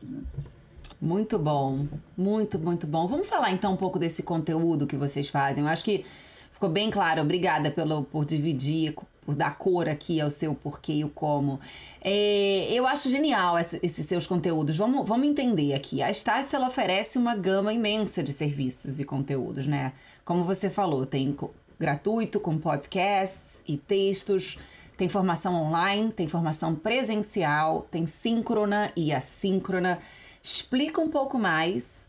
Muito 1.00 1.38
bom, 1.38 1.86
muito, 2.17 2.57
muito 2.57 2.88
bom. 2.88 3.07
Vamos 3.07 3.29
falar 3.29 3.51
então 3.51 3.74
um 3.74 3.77
pouco 3.77 4.00
desse 4.00 4.24
conteúdo 4.24 4.88
que 4.88 4.97
vocês 4.97 5.29
fazem. 5.29 5.63
Eu 5.63 5.69
acho 5.69 5.83
que 5.83 6.03
ficou 6.51 6.69
bem 6.69 6.89
claro. 6.89 7.21
Obrigada 7.21 7.69
pelo, 7.69 8.03
por 8.03 8.25
dividir 8.25 8.95
por 9.27 9.36
dar 9.36 9.57
cor 9.57 9.89
aqui 9.89 10.22
ao 10.22 10.29
seu 10.29 10.55
porquê 10.55 10.93
e 10.93 11.03
o 11.03 11.10
como. 11.10 11.60
É, 12.01 12.72
eu 12.72 12.88
acho 12.88 13.10
genial 13.10 13.60
esse, 13.60 13.77
esses 13.84 14.05
seus 14.05 14.25
conteúdos. 14.25 14.77
Vamos, 14.77 15.05
vamos 15.05 15.27
entender 15.27 15.74
aqui. 15.74 16.01
A 16.01 16.10
Stats 16.10 16.53
ela 16.53 16.69
oferece 16.69 17.17
uma 17.17 17.36
gama 17.36 17.74
imensa 17.74 18.24
de 18.24 18.31
serviços 18.31 19.01
e 19.01 19.03
conteúdos, 19.03 19.67
né? 19.67 19.91
Como 20.24 20.46
você 20.46 20.69
falou, 20.69 21.05
tem 21.05 21.36
gratuito 21.77 22.39
com 22.39 22.57
podcasts 22.57 23.62
e 23.67 23.75
textos, 23.75 24.57
tem 24.96 25.10
formação 25.10 25.53
online, 25.55 26.10
tem 26.10 26.25
formação 26.25 26.74
presencial, 26.74 27.86
tem 27.91 28.07
síncrona 28.07 28.93
e 28.96 29.12
assíncrona. 29.12 30.00
Explica 30.41 31.01
um 31.01 31.10
pouco 31.10 31.38
mais 31.38 32.07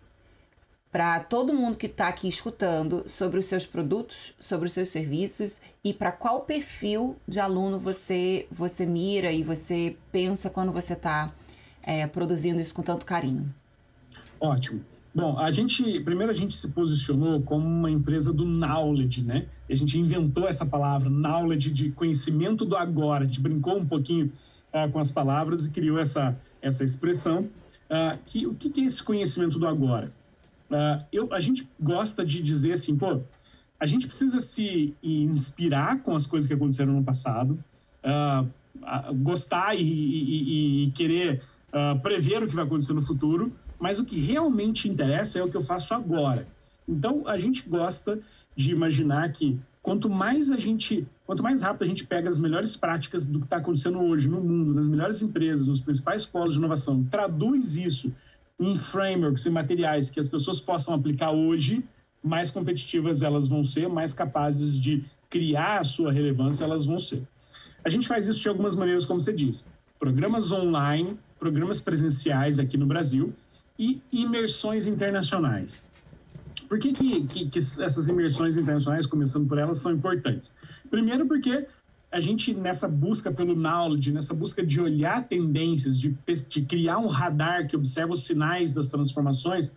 para 0.91 1.21
todo 1.21 1.53
mundo 1.53 1.77
que 1.77 1.87
está 1.87 2.09
aqui 2.09 2.29
escutando 2.29 3.05
sobre 3.07 3.39
os 3.39 3.47
seus 3.47 3.67
produtos, 3.67 4.35
sobre 4.41 4.67
os 4.67 4.73
seus 4.73 4.89
serviços 4.89 5.61
e 5.85 5.93
para 5.93 6.11
qual 6.11 6.41
perfil 6.41 7.17
de 7.27 7.41
aluno 7.41 7.79
você 7.79 8.47
você 8.51 8.87
mira 8.87 9.31
e 9.31 9.43
você 9.43 9.97
pensa 10.11 10.49
quando 10.49 10.73
você 10.73 10.95
está 10.95 11.33
é, 11.83 12.07
produzindo 12.07 12.61
isso 12.61 12.75
com 12.75 12.83
tanto 12.83 13.05
carinho. 13.05 13.53
Ótimo. 14.41 14.81
Bom, 15.15 15.39
a 15.39 15.51
gente 15.51 16.01
primeiro 16.01 16.33
a 16.33 16.35
gente 16.35 16.57
se 16.57 16.69
posicionou 16.69 17.43
como 17.43 17.67
uma 17.67 17.91
empresa 17.91 18.33
do 18.33 18.45
knowledge, 18.45 19.23
né? 19.23 19.47
A 19.69 19.75
gente 19.75 19.99
inventou 19.99 20.49
essa 20.49 20.65
palavra 20.65 21.11
knowledge 21.11 21.71
de 21.71 21.91
conhecimento 21.91 22.65
do 22.65 22.77
agora. 22.77 23.25
A 23.25 23.27
gente 23.27 23.41
brincou 23.41 23.79
um 23.79 23.87
pouquinho 23.87 24.33
uh, 24.73 24.91
com 24.91 24.99
as 24.99 25.11
palavras 25.11 25.67
e 25.67 25.71
criou 25.71 25.99
essa 25.99 26.39
essa 26.63 26.83
expressão. 26.83 27.49
Uh, 27.91 28.19
que 28.27 28.47
o 28.47 28.55
que 28.55 28.81
é 28.81 28.85
esse 28.85 29.03
conhecimento 29.03 29.59
do 29.59 29.67
agora? 29.67 30.13
Uh, 30.71 31.05
eu, 31.13 31.33
a 31.33 31.41
gente 31.41 31.69
gosta 31.81 32.25
de 32.25 32.43
dizer 32.43 32.73
assim, 32.73 32.97
pô, 32.97 33.21
a 33.81 33.87
gente 33.87 34.07
precisa 34.07 34.41
se 34.41 34.95
inspirar 35.03 36.03
com 36.03 36.15
as 36.15 36.27
coisas 36.27 36.49
que 36.49 36.55
aconteceram 36.55 36.93
no 36.93 37.05
passado, 37.05 37.63
gostar 39.23 39.77
e, 39.77 39.83
e, 39.83 40.85
e 40.85 40.91
querer 40.91 41.43
prever 42.03 42.43
o 42.43 42.49
que 42.49 42.57
vai 42.57 42.65
acontecer 42.65 42.93
no 42.93 43.03
futuro, 43.03 43.53
mas 43.79 44.01
o 44.01 44.05
que 44.05 44.19
realmente 44.19 44.89
interessa 44.89 45.39
é 45.39 45.45
o 45.45 45.49
que 45.49 45.57
eu 45.57 45.63
faço 45.63 45.95
agora. 45.95 46.49
Então, 46.89 47.23
a 47.29 47.39
gente 47.39 47.69
gosta 47.69 48.19
de 48.57 48.73
imaginar 48.73 49.31
que 49.31 49.61
quanto 49.81 50.11
mais 50.11 50.51
a 50.51 50.57
gente, 50.57 51.07
quanto 51.25 51.43
mais 51.43 51.63
rápido 51.63 51.85
a 51.85 51.87
gente 51.87 52.05
pega 52.05 52.29
as 52.29 52.39
melhores 52.39 52.77
práticas 52.77 53.27
do 53.27 53.39
que 53.39 53.47
está 53.47 53.59
acontecendo 53.59 54.01
hoje 54.01 54.29
no 54.29 54.41
mundo, 54.41 54.75
nas 54.75 54.89
melhores 54.89 55.23
empresas, 55.23 55.67
nos 55.67 55.81
principais 55.81 56.27
polos 56.27 56.55
de 56.55 56.59
inovação, 56.59 57.05
traduz 57.05 57.77
isso 57.77 58.13
em 58.59 58.77
frameworks 58.77 59.47
e 59.47 59.51
materiais 59.51 60.11
que 60.11 60.19
as 60.19 60.29
pessoas 60.29 60.61
possam 60.61 60.95
aplicar 60.95 61.31
hoje, 61.31 61.85
mais 62.23 62.51
competitivas 62.51 63.23
elas 63.23 63.49
vão 63.49 63.63
ser, 63.63 63.89
mais 63.89 64.13
capazes 64.13 64.79
de 64.79 65.05
criar 65.31 65.81
a 65.81 65.85
sua 65.85 66.13
relevância 66.13 66.65
elas 66.65 66.85
vão 66.85 66.99
ser. 66.99 67.23
A 67.85 67.89
gente 67.89 68.09
faz 68.09 68.27
isso 68.27 68.41
de 68.41 68.49
algumas 68.49 68.75
maneiras, 68.75 69.05
como 69.05 69.21
você 69.21 69.33
disse. 69.33 69.67
Programas 69.99 70.51
online, 70.51 71.17
programas 71.39 71.81
presenciais 71.81 72.59
aqui 72.59 72.77
no 72.77 72.87
Brasil, 72.87 73.33
e 73.79 74.03
imersões 74.13 74.87
internacionais. 74.87 75.85
Por 76.69 76.79
que, 76.79 76.93
que, 76.93 77.27
que, 77.27 77.49
que, 77.49 77.59
essas 77.59 78.09
imersões 78.09 78.57
internacionais, 78.57 79.07
começando 79.07 79.49
por 79.49 79.57
elas, 79.57 79.79
são 79.79 79.93
importantes? 79.93 80.53
Primeiro, 80.91 81.27
porque 81.27 81.67
a 82.11 82.21
gente, 82.21 82.55
nessa 82.55 82.89
busca 82.89 83.31
pelo 83.31 83.55
knowledge, 83.55 84.13
nessa 84.13 84.35
busca 84.35 84.65
de 84.65 84.81
olhar 84.81 85.27
tendências, 85.27 85.99
de, 85.99 86.17
de 86.49 86.63
criar 86.63 86.99
um 86.99 87.07
radar 87.07 87.67
que 87.69 87.77
observa 87.77 88.13
os 88.13 88.25
sinais 88.25 88.73
das 88.73 88.89
transformações, 88.89 89.77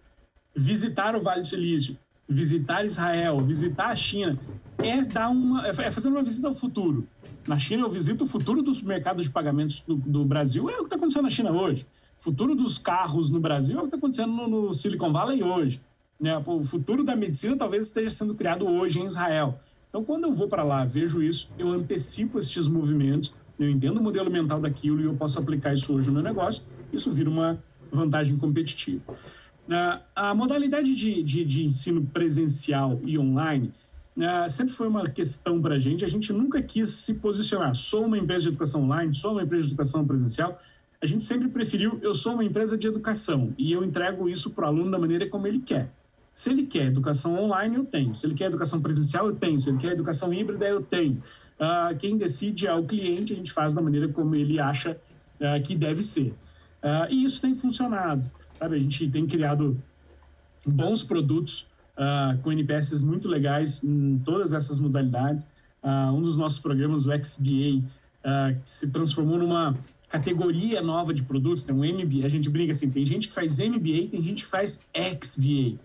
visitar 0.55 1.15
o 1.15 1.21
Vale 1.21 1.41
do 1.41 1.47
Silício, 1.47 1.97
visitar 2.27 2.85
Israel, 2.85 3.41
visitar 3.41 3.87
a 3.87 3.95
China, 3.95 4.39
é 4.77 5.01
dar 5.01 5.29
uma, 5.29 5.67
é 5.67 5.91
fazer 5.91 6.07
uma 6.07 6.23
visita 6.23 6.47
ao 6.47 6.55
futuro. 6.55 7.07
Na 7.47 7.59
China, 7.59 7.83
eu 7.83 7.89
visito 7.89 8.23
o 8.23 8.27
futuro 8.27 8.61
dos 8.61 8.81
mercados 8.81 9.25
de 9.25 9.31
pagamentos 9.31 9.81
do, 9.81 9.95
do 9.95 10.23
Brasil, 10.23 10.69
é 10.69 10.75
o 10.75 10.79
que 10.79 10.83
está 10.85 10.95
acontecendo 10.95 11.23
na 11.23 11.29
China 11.29 11.51
hoje 11.51 11.85
futuro 12.21 12.53
dos 12.53 12.77
carros 12.77 13.31
no 13.31 13.39
Brasil 13.39 13.77
é 13.77 13.79
o 13.79 13.81
que 13.81 13.87
está 13.87 13.97
acontecendo 13.97 14.31
no, 14.31 14.47
no, 14.47 14.73
Silicon 14.73 15.11
Valley 15.11 15.43
hoje. 15.43 15.81
Né? 16.19 16.37
O 16.45 16.63
futuro 16.63 17.03
da 17.03 17.15
medicina 17.15 17.57
talvez 17.57 17.87
esteja 17.87 18.11
sendo 18.11 18.35
criado 18.35 18.65
hoje 18.67 18.99
em 18.99 19.07
Israel. 19.07 19.59
Então, 19.91 20.03
quando 20.03 20.23
eu 20.23 20.33
vou 20.33 20.47
para 20.47 20.63
lá, 20.63 20.83
vejo 20.83 21.21
isso, 21.21 21.51
eu 21.59 21.69
antecipo 21.69 22.39
estes 22.39 22.67
movimentos, 22.67 23.35
eu 23.59 23.69
entendo 23.69 23.97
o 23.97 24.03
modelo 24.03 24.31
mental 24.31 24.59
daquilo 24.59 24.99
e 24.99 25.03
eu 25.03 25.13
posso 25.13 25.37
aplicar 25.37 25.73
isso 25.73 25.93
hoje 25.93 26.07
no 26.07 26.13
meu 26.13 26.23
negócio, 26.23 26.63
isso 26.91 27.11
vira 27.11 27.29
uma 27.29 27.61
vantagem 27.91 28.37
competitiva. 28.37 29.01
A 30.15 30.33
modalidade 30.33 30.95
de, 30.95 31.21
de, 31.21 31.45
de 31.45 31.65
ensino 31.65 32.03
presencial 32.05 32.99
e 33.03 33.19
online 33.19 33.71
né, 34.15 34.47
sempre 34.47 34.73
foi 34.73 34.87
uma 34.87 35.07
questão 35.09 35.61
para 35.61 35.75
a 35.75 35.79
gente. 35.79 36.03
A 36.03 36.07
gente 36.07 36.33
nunca 36.33 36.61
quis 36.63 36.89
se 36.89 37.15
posicionar. 37.15 37.75
Sou 37.75 38.05
uma 38.05 38.17
empresa 38.17 38.43
de 38.43 38.47
educação 38.49 38.83
online, 38.83 39.13
sou 39.13 39.33
uma 39.33 39.43
empresa 39.43 39.67
de 39.67 39.73
educação 39.73 40.07
presencial 40.07 40.59
a 41.01 41.05
gente 41.07 41.23
sempre 41.23 41.47
preferiu, 41.47 41.99
eu 42.03 42.13
sou 42.13 42.33
uma 42.33 42.43
empresa 42.43 42.77
de 42.77 42.85
educação 42.85 43.55
e 43.57 43.71
eu 43.71 43.83
entrego 43.83 44.29
isso 44.29 44.51
para 44.51 44.65
o 44.65 44.67
aluno 44.67 44.91
da 44.91 44.99
maneira 44.99 45.27
como 45.27 45.47
ele 45.47 45.59
quer. 45.59 45.89
Se 46.33 46.49
ele 46.49 46.65
quer 46.65 46.87
educação 46.87 47.37
online, 47.37 47.75
eu 47.75 47.85
tenho. 47.85 48.15
Se 48.15 48.25
ele 48.25 48.33
quer 48.33 48.45
educação 48.45 48.81
presencial, 48.81 49.27
eu 49.27 49.35
tenho. 49.35 49.59
Se 49.59 49.69
ele 49.69 49.77
quer 49.77 49.91
educação 49.91 50.33
híbrida, 50.33 50.65
eu 50.65 50.81
tenho. 50.81 51.21
Uh, 51.59 51.95
quem 51.99 52.17
decide 52.17 52.65
é 52.65 52.73
o 52.73 52.83
cliente, 52.83 53.33
a 53.33 53.35
gente 53.35 53.51
faz 53.51 53.73
da 53.73 53.81
maneira 53.81 54.07
como 54.07 54.33
ele 54.33 54.59
acha 54.59 54.97
uh, 55.39 55.61
que 55.63 55.75
deve 55.75 56.01
ser. 56.01 56.33
Uh, 56.81 57.11
e 57.11 57.25
isso 57.25 57.39
tem 57.41 57.53
funcionado. 57.53 58.29
Sabe? 58.53 58.75
A 58.75 58.79
gente 58.79 59.07
tem 59.09 59.27
criado 59.27 59.79
bons 60.65 61.03
produtos 61.03 61.69
com 62.41 62.51
NPS 62.51 63.03
muito 63.03 63.27
legais 63.27 63.83
em 63.83 64.17
todas 64.25 64.53
essas 64.53 64.79
modalidades. 64.79 65.47
um 65.83 66.21
dos 66.21 66.35
nossos 66.35 66.57
programas, 66.57 67.05
o 67.05 67.11
XBA, 67.11 67.83
se 68.65 68.89
transformou 68.89 69.37
numa 69.37 69.77
categoria 70.09 70.81
nova 70.81 71.13
de 71.13 71.21
produtos, 71.21 71.63
tem 71.63 71.75
um 71.75 71.83
MBA, 71.83 72.25
a 72.25 72.29
gente 72.29 72.49
brinca 72.49 72.71
assim, 72.71 72.89
tem 72.89 73.05
gente 73.05 73.27
que 73.27 73.33
faz 73.33 73.59
MBA, 73.59 74.07
tem 74.09 74.21
gente 74.21 74.45
que 74.45 74.49
faz 74.49 74.83
XBA? 75.21 75.77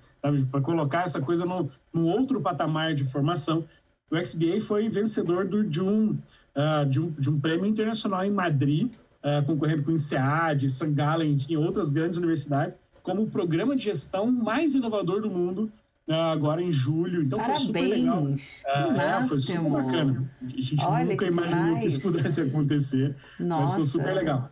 Para 0.51 0.61
colocar 0.61 1.05
essa 1.05 1.21
coisa 1.21 1.45
no, 1.45 1.71
no 1.93 2.07
outro 2.07 2.41
patamar 2.41 2.95
de 2.95 3.05
formação. 3.05 3.65
O 4.11 4.25
XBA 4.25 4.61
foi 4.61 4.89
vencedor 4.89 5.47
do, 5.47 5.65
de, 5.65 5.83
um, 5.83 6.11
uh, 6.11 6.87
de, 6.89 7.01
um, 7.01 7.11
de 7.11 7.29
um 7.29 7.41
prêmio 7.41 7.67
internacional 7.67 8.25
em 8.25 8.31
Madrid, 8.31 8.93
uh, 9.23 9.45
concorrendo 9.45 9.83
com 9.83 9.91
o 9.91 9.95
INSEAD, 9.95 10.71
St. 10.71 10.91
Gallen 10.93 11.37
e 11.49 11.57
outras 11.57 11.91
grandes 11.91 12.17
universidades, 12.17 12.77
como 13.03 13.23
o 13.23 13.31
programa 13.31 13.75
de 13.75 13.85
gestão 13.85 14.31
mais 14.31 14.75
inovador 14.75 15.21
do 15.21 15.31
mundo 15.31 15.71
ah, 16.09 16.31
agora 16.31 16.63
em 16.63 16.71
julho. 16.71 17.23
Então 17.23 17.39
Parabéns. 17.39 17.59
foi 17.59 17.67
super 17.67 17.83
legal. 17.83 18.29
É, 18.67 19.27
foi 19.27 19.41
super 19.41 19.71
bacana. 19.71 20.31
A 20.41 20.49
gente 20.49 20.85
Olha, 20.85 21.05
nunca 21.05 21.25
que 21.25 21.33
imaginou 21.33 21.65
demais. 21.65 21.81
que 21.81 21.87
isso 21.87 22.01
pudesse 22.01 22.41
acontecer, 22.43 23.17
Nossa. 23.41 23.63
mas 23.63 23.73
foi 23.73 23.87
super 23.87 24.15
legal. 24.15 24.51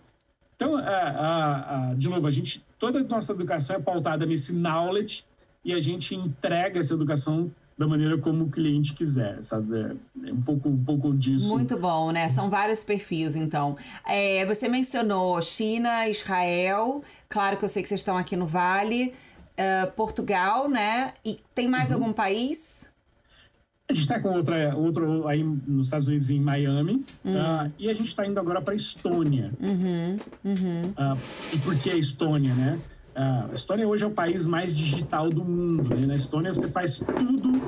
Então, 0.56 0.76
de 1.96 2.08
novo, 2.08 2.26
a 2.26 2.30
gente, 2.30 2.64
toda 2.78 3.00
a 3.00 3.02
nossa 3.04 3.32
educação 3.32 3.76
é 3.76 3.80
pautada 3.80 4.24
nesse 4.26 4.52
knowledge 4.52 5.24
e 5.64 5.72
a 5.72 5.80
gente 5.80 6.14
entrega 6.14 6.80
essa 6.80 6.94
educação 6.94 7.50
da 7.76 7.86
maneira 7.86 8.16
como 8.18 8.44
o 8.44 8.50
cliente 8.50 8.94
quiser, 8.94 9.42
sabe? 9.42 9.96
É, 10.24 10.32
um 10.32 10.40
pouco, 10.42 10.68
um 10.68 10.84
pouco 10.84 11.12
disso. 11.12 11.48
Muito 11.48 11.76
bom, 11.76 12.12
né? 12.12 12.28
São 12.28 12.48
vários 12.48 12.84
perfis, 12.84 13.34
então. 13.34 13.76
É, 14.06 14.46
você 14.46 14.68
mencionou 14.68 15.40
China, 15.42 16.08
Israel. 16.08 17.02
Claro 17.28 17.56
que 17.56 17.64
eu 17.64 17.68
sei 17.68 17.82
que 17.82 17.88
vocês 17.88 18.00
estão 18.00 18.16
aqui 18.16 18.36
no 18.36 18.46
Vale 18.46 19.12
uh, 19.58 19.90
Portugal, 19.92 20.68
né? 20.68 21.12
E 21.24 21.38
tem 21.54 21.66
mais 21.68 21.88
uhum. 21.88 21.96
algum 21.96 22.12
país? 22.12 22.86
A 23.88 23.92
gente 23.92 24.02
está 24.02 24.18
com 24.20 24.30
outra, 24.30 24.74
outro 24.74 25.28
aí 25.28 25.42
nos 25.42 25.88
Estados 25.88 26.06
Unidos, 26.06 26.30
em 26.30 26.40
Miami. 26.40 27.04
Uhum. 27.24 27.34
Uh, 27.34 27.72
e 27.78 27.90
a 27.90 27.92
gente 27.92 28.08
está 28.08 28.26
indo 28.26 28.38
agora 28.38 28.62
para 28.62 28.74
Estônia. 28.74 29.52
Uhum. 29.60 30.16
Uhum. 30.44 30.82
Uh, 30.90 31.18
e 31.52 31.58
por 31.58 31.76
que 31.76 31.90
a 31.90 31.96
Estônia, 31.96 32.54
né? 32.54 32.78
Uh, 33.14 33.52
a 33.52 33.54
Estônia 33.54 33.86
hoje 33.86 34.02
é 34.02 34.06
o 34.06 34.10
país 34.10 34.46
mais 34.46 34.74
digital 34.74 35.30
do 35.30 35.44
mundo. 35.44 35.94
Né? 35.94 36.06
Na 36.06 36.14
Estônia 36.16 36.52
você 36.52 36.68
faz 36.68 36.98
tudo 36.98 37.62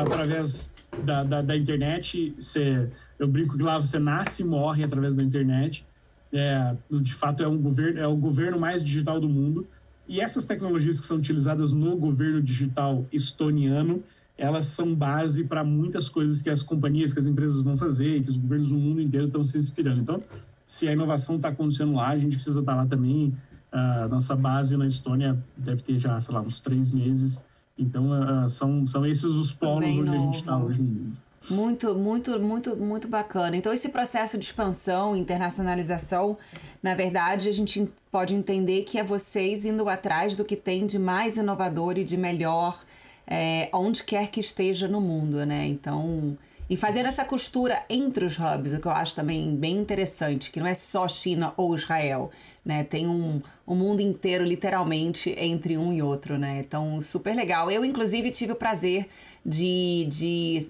através 0.00 0.70
da, 1.02 1.24
da, 1.24 1.42
da, 1.42 1.56
internet. 1.56 2.34
Você, 2.38 2.90
eu 3.18 3.26
brinco 3.26 3.56
que 3.56 3.62
lá 3.62 3.78
você 3.78 3.98
nasce 3.98 4.42
e 4.42 4.44
morre 4.44 4.84
através 4.84 5.14
da 5.14 5.22
internet. 5.22 5.86
É, 6.32 6.74
de 6.90 7.14
fato, 7.14 7.42
é, 7.42 7.48
um 7.48 7.58
governo, 7.58 8.00
é 8.00 8.06
o 8.06 8.16
governo 8.16 8.58
mais 8.58 8.84
digital 8.84 9.18
do 9.18 9.28
mundo. 9.28 9.66
E 10.06 10.20
essas 10.20 10.44
tecnologias 10.44 11.00
que 11.00 11.06
são 11.06 11.16
utilizadas 11.16 11.72
no 11.72 11.96
governo 11.96 12.42
digital 12.42 13.06
estoniano, 13.10 14.02
elas 14.36 14.66
são 14.66 14.94
base 14.94 15.44
para 15.44 15.64
muitas 15.64 16.08
coisas 16.08 16.42
que 16.42 16.50
as 16.50 16.62
companhias, 16.62 17.12
que 17.12 17.20
as 17.20 17.26
empresas 17.26 17.62
vão 17.62 17.76
fazer, 17.76 18.22
que 18.22 18.30
os 18.30 18.36
governos 18.36 18.68
do 18.68 18.76
mundo 18.76 19.00
inteiro 19.00 19.26
estão 19.26 19.44
se 19.44 19.56
inspirando. 19.56 20.00
Então, 20.02 20.18
se 20.66 20.88
a 20.88 20.92
inovação 20.92 21.36
está 21.36 21.48
acontecendo 21.48 21.94
lá, 21.94 22.08
a 22.08 22.18
gente 22.18 22.34
precisa 22.34 22.60
estar 22.60 22.72
tá 22.72 22.78
lá 22.82 22.86
também. 22.86 23.34
A 23.76 24.08
nossa 24.08 24.36
base 24.36 24.76
na 24.76 24.86
Estônia 24.86 25.36
deve 25.56 25.82
ter 25.82 25.98
já, 25.98 26.20
sei 26.20 26.34
lá, 26.34 26.40
uns 26.40 26.60
três 26.60 26.92
meses. 26.92 27.44
Então, 27.76 28.10
uh, 28.10 28.48
são, 28.48 28.86
são 28.86 29.04
esses 29.04 29.24
os 29.24 29.52
polos 29.52 29.84
onde 29.84 30.08
a 30.08 30.18
gente 30.18 30.36
está 30.36 30.56
hoje 30.56 30.80
no 30.80 30.88
mundo. 30.88 31.16
Muito, 31.50 31.94
muito, 31.94 32.38
muito, 32.40 32.76
muito 32.76 33.08
bacana. 33.08 33.56
Então, 33.56 33.72
esse 33.72 33.90
processo 33.90 34.38
de 34.38 34.44
expansão, 34.44 35.14
internacionalização, 35.14 36.38
na 36.82 36.94
verdade, 36.94 37.48
a 37.48 37.52
gente 37.52 37.90
pode 38.10 38.34
entender 38.34 38.84
que 38.84 38.96
é 38.96 39.04
vocês 39.04 39.64
indo 39.64 39.86
atrás 39.88 40.36
do 40.36 40.44
que 40.44 40.56
tem 40.56 40.86
de 40.86 40.98
mais 40.98 41.36
inovador 41.36 41.98
e 41.98 42.04
de 42.04 42.16
melhor 42.16 42.80
é, 43.26 43.68
onde 43.74 44.04
quer 44.04 44.28
que 44.28 44.40
esteja 44.40 44.88
no 44.88 45.00
mundo, 45.00 45.44
né? 45.44 45.66
Então, 45.66 46.38
e 46.68 46.76
fazer 46.76 47.00
essa 47.00 47.24
costura 47.24 47.82
entre 47.90 48.24
os 48.24 48.38
hubs, 48.38 48.72
o 48.72 48.80
que 48.80 48.86
eu 48.86 48.92
acho 48.92 49.14
também 49.14 49.54
bem 49.54 49.76
interessante, 49.76 50.50
que 50.50 50.60
não 50.60 50.66
é 50.66 50.74
só 50.74 51.06
China 51.06 51.52
ou 51.58 51.74
Israel, 51.74 52.30
né? 52.64 52.82
Tem 52.84 53.06
um, 53.06 53.42
um 53.66 53.74
mundo 53.74 54.00
inteiro, 54.00 54.44
literalmente, 54.44 55.34
entre 55.38 55.76
um 55.76 55.92
e 55.92 56.02
outro, 56.02 56.38
né? 56.38 56.60
Então, 56.60 57.00
super 57.00 57.34
legal. 57.34 57.70
Eu, 57.70 57.84
inclusive, 57.84 58.30
tive 58.30 58.52
o 58.52 58.56
prazer 58.56 59.08
de, 59.44 60.06
de 60.08 60.68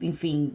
enfim, 0.00 0.52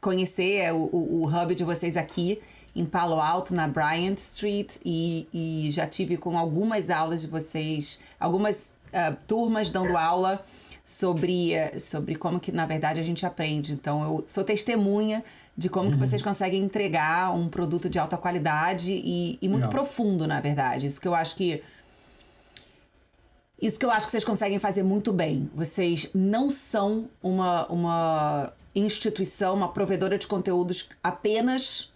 conhecer 0.00 0.72
o, 0.72 0.88
o, 0.92 1.22
o 1.22 1.26
hub 1.26 1.54
de 1.54 1.64
vocês 1.64 1.96
aqui 1.96 2.40
em 2.76 2.84
Palo 2.84 3.20
Alto, 3.20 3.54
na 3.54 3.68
Bryant 3.68 4.16
Street, 4.18 4.76
e, 4.84 5.28
e 5.32 5.70
já 5.70 5.86
tive 5.86 6.16
com 6.16 6.36
algumas 6.36 6.90
aulas 6.90 7.20
de 7.20 7.28
vocês, 7.28 8.00
algumas 8.18 8.70
uh, 8.92 9.16
turmas 9.28 9.70
dando 9.70 9.96
aula 9.96 10.44
sobre, 10.84 11.54
sobre 11.80 12.14
como 12.14 12.38
que, 12.38 12.52
na 12.52 12.66
verdade, 12.66 13.00
a 13.00 13.02
gente 13.02 13.24
aprende. 13.24 13.72
Então, 13.72 14.04
eu 14.04 14.24
sou 14.26 14.44
testemunha 14.44 15.24
de 15.56 15.70
como 15.70 15.86
uhum. 15.86 15.92
que 15.92 15.98
vocês 15.98 16.20
conseguem 16.20 16.62
entregar 16.62 17.34
um 17.34 17.48
produto 17.48 17.88
de 17.88 17.98
alta 17.98 18.18
qualidade 18.18 18.92
e, 18.92 19.38
e 19.40 19.48
muito 19.48 19.66
Legal. 19.66 19.84
profundo, 19.84 20.26
na 20.26 20.40
verdade. 20.40 20.86
Isso 20.86 21.00
que 21.00 21.08
eu 21.08 21.14
acho 21.14 21.36
que 21.36 21.62
Isso 23.60 23.78
que 23.78 23.86
eu 23.86 23.90
acho 23.90 24.06
que 24.06 24.12
vocês 24.12 24.24
conseguem 24.24 24.58
fazer 24.58 24.82
muito 24.82 25.10
bem. 25.10 25.50
Vocês 25.54 26.10
não 26.14 26.50
são 26.50 27.08
uma, 27.22 27.66
uma 27.68 28.52
instituição, 28.74 29.54
uma 29.54 29.68
provedora 29.68 30.18
de 30.18 30.26
conteúdos 30.26 30.90
apenas 31.02 31.90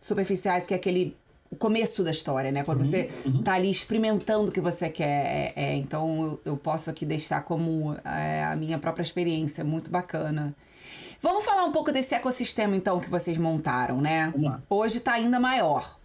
superficiais, 0.00 0.66
que 0.66 0.74
é 0.74 0.76
aquele 0.76 1.16
o 1.52 1.56
começo 1.56 2.02
da 2.02 2.10
história, 2.10 2.50
né? 2.50 2.64
Quando 2.64 2.78
uhum, 2.78 2.84
você 2.84 3.10
uhum. 3.26 3.42
tá 3.42 3.52
ali 3.52 3.70
experimentando 3.70 4.48
o 4.48 4.52
que 4.52 4.60
você 4.60 4.88
quer. 4.88 5.04
É, 5.04 5.52
é, 5.54 5.76
então 5.76 6.22
eu, 6.22 6.40
eu, 6.46 6.56
posso 6.56 6.88
aqui 6.88 7.04
deixar 7.04 7.42
como 7.42 7.94
é, 8.02 8.42
a 8.44 8.56
minha 8.56 8.78
própria 8.78 9.02
experiência, 9.02 9.62
muito 9.62 9.90
bacana. 9.90 10.56
Vamos 11.20 11.44
falar 11.44 11.66
um 11.66 11.70
pouco 11.70 11.92
desse 11.92 12.14
ecossistema, 12.14 12.74
então, 12.74 12.98
que 12.98 13.10
vocês 13.10 13.36
montaram, 13.36 14.00
né? 14.00 14.32
Hoje 14.68 15.00
tá 15.00 15.12
ainda 15.12 15.38
maior. 15.38 16.00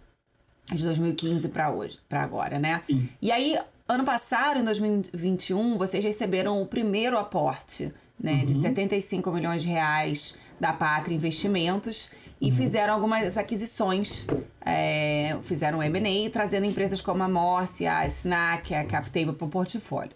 De 0.70 0.82
2015 0.82 1.48
para 1.48 1.70
hoje, 1.70 1.98
para 2.06 2.22
agora, 2.22 2.58
né? 2.58 2.82
Sim. 2.86 3.08
E 3.22 3.32
aí, 3.32 3.58
ano 3.88 4.04
passado, 4.04 4.60
em 4.60 4.64
2021, 4.64 5.78
vocês 5.78 6.04
receberam 6.04 6.60
o 6.60 6.66
primeiro 6.66 7.16
aporte, 7.16 7.90
né? 8.20 8.40
Uhum. 8.40 8.44
De 8.44 8.60
75 8.60 9.32
milhões 9.32 9.62
de 9.62 9.68
reais 9.68 10.36
da 10.60 10.72
Pátria 10.72 11.14
Investimentos 11.14 12.10
e 12.40 12.50
uhum. 12.50 12.56
fizeram 12.56 12.94
algumas 12.94 13.36
aquisições, 13.36 14.26
é, 14.64 15.36
fizeram 15.42 15.82
M&A, 15.82 16.30
trazendo 16.30 16.66
empresas 16.66 17.00
como 17.00 17.22
a 17.22 17.28
Morse, 17.28 17.86
a 17.86 18.06
Snack, 18.06 18.74
a 18.74 18.84
CapTable 18.84 19.34
para 19.34 19.46
o 19.46 19.50
portfólio. 19.50 20.12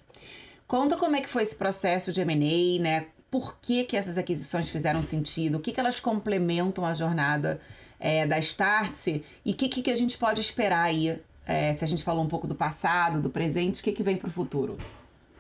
Conta 0.67 0.97
como 0.97 1.17
é 1.17 1.21
que 1.21 1.29
foi 1.29 1.43
esse 1.43 1.57
processo 1.57 2.13
de 2.13 2.21
M&A, 2.21 2.83
né? 2.83 3.07
Por 3.31 3.57
que, 3.61 3.85
que 3.85 3.97
essas 3.97 4.17
aquisições 4.19 4.69
fizeram 4.69 5.03
sentido? 5.03 5.57
O 5.57 5.61
que, 5.61 5.73
que 5.73 5.81
elas 5.81 6.01
complementam 6.01 6.85
a 6.85 6.95
jornada 6.95 7.61
é, 7.99 8.27
da 8.27 8.39
Startse? 8.39 9.25
E 9.45 9.53
o 9.53 9.55
que, 9.55 9.69
que 9.69 9.91
a 9.91 9.95
gente 9.95 10.17
pode 10.17 10.41
esperar 10.41 10.85
aí? 10.85 11.19
É, 11.45 11.73
se 11.73 11.85
a 11.85 11.89
gente 11.89 12.05
falou 12.05 12.23
um 12.23 12.29
pouco 12.29 12.47
do 12.47 12.55
passado, 12.55 13.21
do 13.21 13.29
presente, 13.29 13.81
o 13.81 13.85
que, 13.85 13.93
que 13.93 14.03
vem 14.03 14.17
para 14.17 14.29
o 14.29 14.33
futuro? 14.33 14.79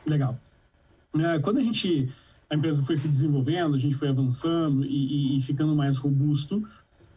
Legal. 0.07 0.37
É, 1.17 1.39
quando 1.41 1.59
a 1.59 1.63
gente 1.63 2.13
a 2.53 2.55
empresa 2.55 2.85
foi 2.85 2.99
se 2.99 3.09
desenvolvendo, 3.09 3.75
a 3.75 3.79
gente 3.79 3.95
foi 3.95 4.11
avançando 4.11 4.85
e, 4.85 4.89
e, 5.35 5.39
e 5.39 5.41
ficando 5.41 5.75
mais 5.75 5.97
robusto, 5.97 6.63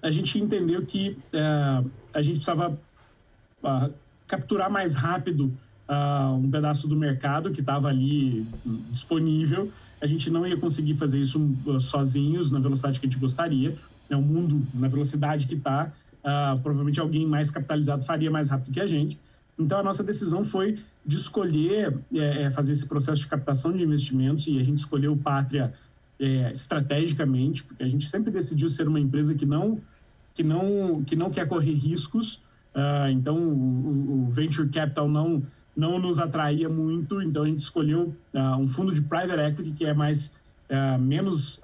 a 0.01 0.09
gente 0.09 0.39
entendeu 0.39 0.85
que 0.85 1.17
é, 1.33 1.83
a 2.13 2.21
gente 2.21 2.35
precisava 2.35 2.79
uh, 3.61 3.93
capturar 4.25 4.71
mais 4.71 4.95
rápido 4.95 5.51
uh, 5.89 6.35
um 6.35 6.49
pedaço 6.49 6.87
do 6.87 6.95
mercado 6.95 7.51
que 7.51 7.59
estava 7.59 7.89
ali 7.89 8.47
disponível. 8.89 9.69
A 9.99 10.07
gente 10.07 10.29
não 10.29 10.47
ia 10.47 10.55
conseguir 10.55 10.93
fazer 10.93 11.19
isso 11.19 11.37
uh, 11.65 11.81
sozinhos 11.81 12.49
na 12.49 12.59
velocidade 12.59 12.97
que 12.97 13.05
a 13.05 13.09
gente 13.09 13.19
gostaria. 13.19 13.77
É 14.09 14.15
o 14.15 14.21
mundo 14.21 14.65
na 14.73 14.87
velocidade 14.87 15.47
que 15.47 15.55
está. 15.55 15.91
provavelmente 16.63 17.01
alguém 17.01 17.25
mais 17.25 17.51
capitalizado 17.51 18.05
faria 18.05 18.31
mais 18.31 18.49
rápido 18.49 18.71
que 18.71 18.79
a 18.79 18.87
gente. 18.87 19.19
Então, 19.57 19.79
a 19.79 19.83
nossa 19.83 20.03
decisão 20.03 20.43
foi 20.43 20.77
de 21.05 21.15
escolher 21.15 21.97
é, 22.13 22.43
é, 22.43 22.51
fazer 22.51 22.73
esse 22.73 22.87
processo 22.87 23.21
de 23.21 23.27
captação 23.27 23.71
de 23.71 23.83
investimentos 23.83 24.47
e 24.47 24.59
a 24.59 24.63
gente 24.63 24.79
escolheu 24.79 25.13
o 25.13 25.17
Pátria 25.17 25.73
é, 26.19 26.51
estrategicamente, 26.51 27.63
porque 27.63 27.83
a 27.83 27.87
gente 27.87 28.09
sempre 28.09 28.31
decidiu 28.31 28.69
ser 28.69 28.87
uma 28.87 28.99
empresa 28.99 29.33
que 29.33 29.45
não, 29.45 29.79
que 30.33 30.43
não, 30.43 31.03
que 31.03 31.15
não 31.15 31.29
quer 31.29 31.47
correr 31.47 31.73
riscos. 31.73 32.43
Uh, 32.75 33.09
então, 33.11 33.37
o, 33.37 34.25
o, 34.27 34.29
Venture 34.29 34.67
Capital 34.67 35.07
não, 35.07 35.41
não 35.75 35.97
nos 35.97 36.19
atraía 36.19 36.67
muito, 36.67 37.21
então 37.21 37.43
a 37.43 37.47
gente 37.47 37.59
escolheu 37.59 38.13
uh, 38.33 38.57
um 38.59 38.67
fundo 38.67 38.93
de 38.93 39.01
private 39.01 39.39
equity 39.39 39.71
que 39.71 39.85
é 39.85 39.93
mais, 39.93 40.35
uh, 40.69 40.99
menos 40.99 41.61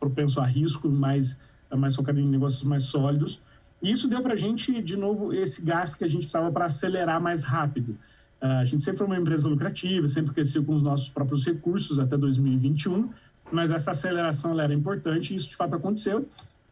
propenso 0.00 0.40
a 0.40 0.44
risco, 0.44 0.88
mais, 0.88 1.40
mais 1.76 1.94
focado 1.94 2.18
em 2.18 2.26
negócios 2.26 2.64
mais 2.64 2.84
sólidos. 2.84 3.40
E 3.82 3.92
isso 3.92 4.08
deu 4.08 4.20
para 4.22 4.34
a 4.34 4.36
gente, 4.36 4.82
de 4.82 4.96
novo, 4.96 5.32
esse 5.32 5.64
gás 5.64 5.94
que 5.94 6.04
a 6.04 6.08
gente 6.08 6.22
precisava 6.22 6.50
para 6.50 6.66
acelerar 6.66 7.20
mais 7.20 7.44
rápido. 7.44 7.96
Uh, 8.40 8.60
a 8.60 8.64
gente 8.64 8.82
sempre 8.82 8.98
foi 8.98 9.06
uma 9.06 9.18
empresa 9.18 9.48
lucrativa, 9.48 10.06
sempre 10.06 10.32
cresceu 10.32 10.64
com 10.64 10.74
os 10.74 10.82
nossos 10.82 11.08
próprios 11.10 11.44
recursos 11.44 11.98
até 11.98 12.16
2021, 12.16 13.08
mas 13.50 13.70
essa 13.70 13.92
aceleração 13.92 14.58
era 14.60 14.72
importante 14.74 15.32
e 15.32 15.36
isso 15.36 15.48
de 15.48 15.56
fato 15.56 15.74
aconteceu. 15.74 16.20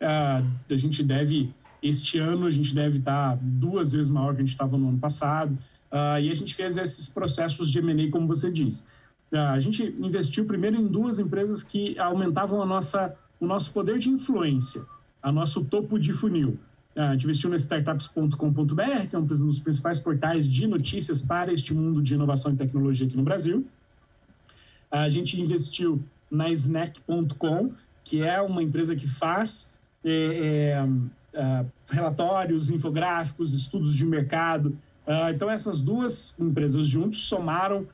Uh, 0.00 0.46
a 0.70 0.76
gente 0.76 1.02
deve, 1.02 1.52
este 1.82 2.18
ano, 2.18 2.46
a 2.46 2.50
gente 2.50 2.74
deve 2.74 2.98
estar 2.98 3.36
duas 3.40 3.92
vezes 3.92 4.10
maior 4.10 4.34
que 4.34 4.42
a 4.42 4.44
gente 4.44 4.52
estava 4.52 4.76
no 4.76 4.88
ano 4.88 4.98
passado, 4.98 5.52
uh, 5.90 6.20
e 6.20 6.30
a 6.30 6.34
gente 6.34 6.54
fez 6.54 6.76
esses 6.76 7.08
processos 7.08 7.70
de 7.70 7.78
M&A, 7.78 8.10
como 8.10 8.26
você 8.26 8.50
disse. 8.50 8.84
a 9.32 9.58
gente 9.58 9.82
investiu 9.98 10.44
primeiro 10.44 10.76
em 10.76 10.86
duas 10.86 11.18
empresas 11.18 11.62
que 11.62 11.98
aumentavam 11.98 12.62
a 12.62 12.66
nossa, 12.66 13.14
o 13.40 13.46
nosso 13.46 13.72
poder 13.72 13.98
de 13.98 14.08
influência, 14.08 14.82
a 15.20 15.32
nosso 15.32 15.64
topo 15.64 15.98
de 15.98 16.12
funil. 16.12 16.58
A 16.96 17.12
gente 17.12 17.24
investiu 17.24 17.50
no 17.50 17.56
startups.com.br, 17.56 19.06
que 19.10 19.14
é 19.14 19.18
um 19.18 19.24
dos 19.24 19.60
principais 19.60 20.00
portais 20.00 20.48
de 20.48 20.66
notícias 20.66 21.20
para 21.20 21.52
este 21.52 21.74
mundo 21.74 22.02
de 22.02 22.14
inovação 22.14 22.54
e 22.54 22.56
tecnologia 22.56 23.06
aqui 23.06 23.16
no 23.16 23.22
Brasil. 23.22 23.66
A 24.90 25.08
gente 25.10 25.38
investiu 25.38 26.02
na 26.30 26.50
Snack.com, 26.50 27.72
que 28.02 28.22
é 28.22 28.40
uma 28.40 28.62
empresa 28.62 28.96
que 28.96 29.06
faz 29.06 29.76
é, 30.02 30.10
é, 30.10 31.38
é, 31.38 31.66
relatórios, 31.90 32.70
infográficos, 32.70 33.52
estudos 33.52 33.94
de 33.94 34.06
mercado. 34.06 34.68
Uh, 35.06 35.30
então, 35.34 35.50
essas 35.50 35.80
duas 35.80 36.34
empresas 36.40 36.86
juntos 36.86 37.28
somaram 37.28 37.86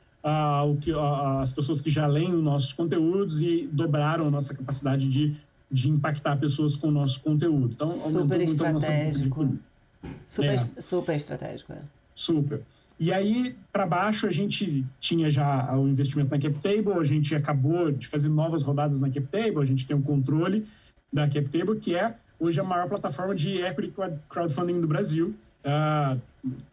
que, 0.81 0.91
uh, 0.91 0.99
as 1.39 1.51
pessoas 1.51 1.81
que 1.81 1.89
já 1.89 2.07
leem 2.07 2.33
os 2.33 2.43
nossos 2.43 2.71
conteúdos 2.71 3.41
e 3.41 3.67
dobraram 3.71 4.27
a 4.27 4.31
nossa 4.31 4.55
capacidade 4.55 5.09
de 5.09 5.35
de 5.73 5.89
impactar 5.89 6.37
pessoas 6.37 6.75
com 6.75 6.89
o 6.89 6.91
nosso 6.91 7.19
conteúdo. 7.21 7.73
Então, 7.73 7.89
super 7.89 8.39
estratégico. 8.39 9.57
Super, 10.27 10.53
é. 10.53 10.57
super 10.57 11.15
estratégico, 11.15 11.73
é. 11.73 11.81
Super. 12.13 12.61
E 12.99 13.11
aí, 13.11 13.55
para 13.71 13.87
baixo, 13.87 14.27
a 14.27 14.31
gente 14.31 14.85
tinha 14.99 15.29
já 15.31 15.75
o 15.75 15.87
investimento 15.87 16.29
na 16.29 16.39
CapTable, 16.39 16.93
a 16.99 17.03
gente 17.03 17.33
acabou 17.33 17.91
de 17.91 18.07
fazer 18.07 18.29
novas 18.29 18.61
rodadas 18.61 19.01
na 19.01 19.09
CapTable, 19.09 19.59
a 19.59 19.65
gente 19.65 19.87
tem 19.87 19.95
um 19.95 20.01
controle 20.01 20.67
da 21.11 21.27
CapTable, 21.27 21.79
que 21.79 21.95
é 21.95 22.13
hoje 22.39 22.59
a 22.59 22.63
maior 22.63 22.87
plataforma 22.87 23.33
de 23.33 23.57
equity 23.57 23.93
crowdfunding 24.29 24.79
do 24.79 24.87
Brasil. 24.87 25.33
Uh, 25.65 26.19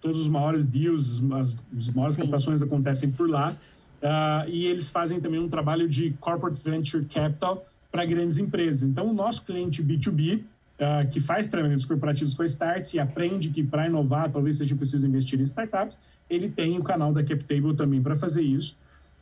todos 0.00 0.20
os 0.20 0.28
maiores 0.28 0.66
deals, 0.66 1.22
as, 1.32 1.58
as 1.76 1.94
maiores 1.94 2.16
Sim. 2.16 2.22
captações 2.22 2.60
acontecem 2.60 3.10
por 3.10 3.28
lá. 3.28 3.56
Uh, 4.02 4.48
e 4.48 4.66
eles 4.66 4.90
fazem 4.90 5.20
também 5.20 5.40
um 5.40 5.48
trabalho 5.48 5.88
de 5.88 6.10
corporate 6.20 6.60
venture 6.62 7.04
capital, 7.04 7.66
para 7.90 8.04
grandes 8.04 8.38
empresas. 8.38 8.82
Então, 8.82 9.08
o 9.08 9.12
nosso 9.12 9.44
cliente 9.44 9.82
B2B, 9.82 10.38
uh, 10.38 10.44
ah, 10.78 11.04
que 11.04 11.20
faz 11.20 11.48
treinamentos 11.50 11.84
corporativos 11.84 12.34
com 12.34 12.42
a 12.42 12.46
Starts 12.46 12.94
e 12.94 12.98
aprende 12.98 13.50
que 13.50 13.62
para 13.62 13.86
inovar 13.86 14.30
talvez 14.30 14.58
seja 14.58 14.74
preciso 14.74 15.06
investir 15.06 15.40
em 15.40 15.44
startups, 15.44 16.00
ele 16.28 16.48
tem 16.48 16.78
o 16.78 16.82
canal 16.82 17.12
da 17.12 17.22
CapTable 17.22 17.74
também 17.74 18.00
para 18.00 18.16
fazer 18.16 18.42
isso. 18.42 18.76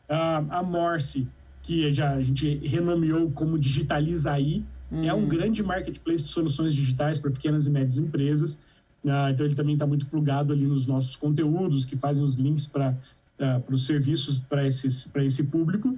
Uh, 0.08 0.46
a 0.50 0.62
Morse, 0.62 1.26
que 1.62 1.92
já 1.92 2.12
a 2.12 2.22
gente 2.22 2.56
renomeou 2.58 3.30
como 3.30 3.58
Digitalizaí, 3.58 4.64
hum. 4.92 5.04
é 5.04 5.12
um 5.14 5.26
grande 5.26 5.62
marketplace 5.62 6.24
de 6.24 6.30
soluções 6.30 6.74
digitais 6.74 7.18
para 7.18 7.30
pequenas 7.30 7.66
e 7.66 7.70
médias 7.70 7.98
empresas. 7.98 8.62
Uh, 9.02 9.30
então, 9.32 9.46
ele 9.46 9.54
também 9.54 9.74
está 9.74 9.86
muito 9.86 10.06
plugado 10.06 10.52
ali 10.52 10.66
nos 10.66 10.86
nossos 10.86 11.16
conteúdos, 11.16 11.84
que 11.84 11.96
fazem 11.96 12.24
os 12.24 12.34
links 12.34 12.66
para 12.66 12.90
uh, 12.90 13.72
os 13.72 13.86
serviços 13.86 14.38
para 14.38 14.66
esse 14.66 15.44
público. 15.44 15.96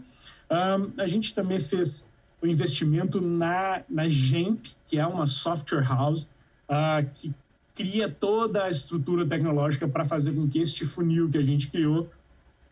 a 0.49 1.07
gente 1.07 1.35
também 1.35 1.59
fez 1.59 2.10
o 2.42 2.46
investimento 2.46 3.20
na, 3.20 3.83
na 3.88 4.09
GEMP, 4.09 4.68
que 4.87 4.98
é 4.98 5.07
uma 5.07 5.26
software 5.26 5.87
house 5.87 6.29
uh, 6.68 7.09
que 7.14 7.33
cria 7.74 8.09
toda 8.09 8.64
a 8.64 8.70
estrutura 8.70 9.26
tecnológica 9.26 9.88
para 9.88 10.05
fazer 10.05 10.33
com 10.33 10.48
que 10.48 10.59
este 10.59 10.85
funil 10.85 11.29
que 11.29 11.38
a 11.38 11.42
gente 11.42 11.68
criou 11.68 12.11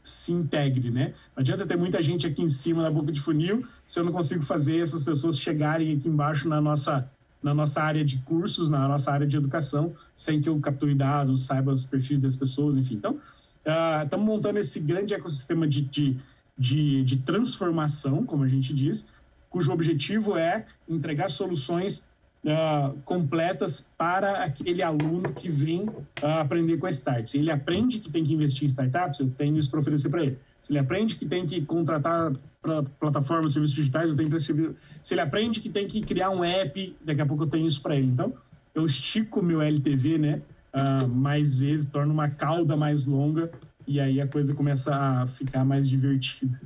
se 0.03 0.33
integre, 0.33 0.91
né? 0.91 1.15
Não 1.37 1.43
adianta 1.43 1.67
ter 1.67 1.77
muita 1.77 2.03
gente 2.03 2.27
aqui 2.27 2.43
em 2.43 2.49
cima 2.49 2.83
na 2.83 2.91
boca 2.91 3.13
de 3.13 3.21
funil 3.21 3.67
se 3.85 3.99
eu 3.99 4.05
não 4.05 4.13
consigo 4.13 4.43
fazer 4.43 4.79
essas 4.79 5.05
pessoas 5.05 5.39
chegarem 5.39 5.97
aqui 5.97 6.09
embaixo 6.09 6.49
na 6.49 6.61
nossa 6.61 7.11
na 7.43 7.55
nossa 7.55 7.81
área 7.83 8.05
de 8.05 8.19
cursos, 8.19 8.69
na 8.69 8.89
nossa 8.89 9.13
área 9.13 9.27
de 9.27 9.37
educação, 9.37 9.95
sem 10.17 10.41
que 10.41 10.49
eu 10.49 10.59
capture 10.59 10.93
dados, 10.93 11.45
saiba 11.45 11.73
os 11.73 11.87
perfis 11.87 12.21
das 12.21 12.35
pessoas, 12.35 12.77
enfim. 12.77 12.97
Então, 12.97 13.17
estamos 14.05 14.27
uh, 14.27 14.29
montando 14.29 14.59
esse 14.59 14.81
grande 14.81 15.15
ecossistema 15.15 15.67
de, 15.67 15.83
de, 15.83 16.17
de, 16.59 17.05
de 17.05 17.17
transformação, 17.19 18.25
como 18.25 18.43
a 18.43 18.49
gente 18.49 18.75
diz, 18.75 19.09
cujo 19.51 19.73
objetivo 19.73 20.37
é 20.37 20.67
entregar 20.89 21.31
soluções 21.31 22.07
uh, 22.45 22.99
completas 23.05 23.91
para 23.97 24.45
aquele 24.45 24.83
aluno 24.83 25.33
que 25.33 25.49
vem 25.49 25.83
uh, 25.83 26.05
aprender 26.41 26.77
com 26.79 26.87
a 26.87 26.91
Start. 26.91 27.27
Se 27.27 27.39
ele 27.39 27.51
aprende 27.51 27.99
que 27.99 28.11
tem 28.11 28.25
que 28.25 28.33
investir 28.33 28.65
em 28.65 28.67
startups, 28.67 29.21
eu 29.21 29.31
tenho 29.31 29.59
isso 29.59 29.71
para 29.71 29.81
oferecer 29.81 30.11
para 30.11 30.23
ele. 30.23 30.39
Se 30.61 30.73
ele 30.73 30.79
aprende 30.79 31.17
que 31.17 31.27
tem 31.27 31.47
que 31.47 31.65
contratar 31.65 32.33
para 32.61 32.83
plataformas, 32.83 33.53
serviços 33.53 33.77
digitais, 33.77 34.11
eu 34.11 34.17
tenho 34.17 34.29
para 34.29 34.39
Se 34.41 35.15
ele 35.15 35.21
aprende 35.21 35.61
que 35.61 35.69
tem 35.69 35.87
que 35.87 36.01
criar 36.01 36.31
um 36.31 36.43
app, 36.43 36.97
daqui 37.05 37.21
a 37.21 37.27
pouco 37.27 37.45
eu 37.45 37.49
tenho 37.49 37.67
isso 37.67 37.81
para 37.81 37.97
ele. 37.97 38.07
Então, 38.07 38.35
eu 38.75 38.85
estico 38.85 39.43
meu 39.43 39.63
LTV, 39.63 40.19
né? 40.19 40.43
Uh, 40.75 41.09
mais 41.09 41.57
vezes, 41.57 41.89
torno 41.89 42.13
uma 42.13 42.29
cauda 42.29 42.77
mais 42.77 43.07
longa 43.07 43.51
e 43.89 43.99
aí 43.99 44.21
a 44.21 44.27
coisa 44.27 44.55
começa 44.55 44.95
a 44.95 45.27
ficar 45.27 45.65
mais 45.65 45.89
divertida. 45.89 46.61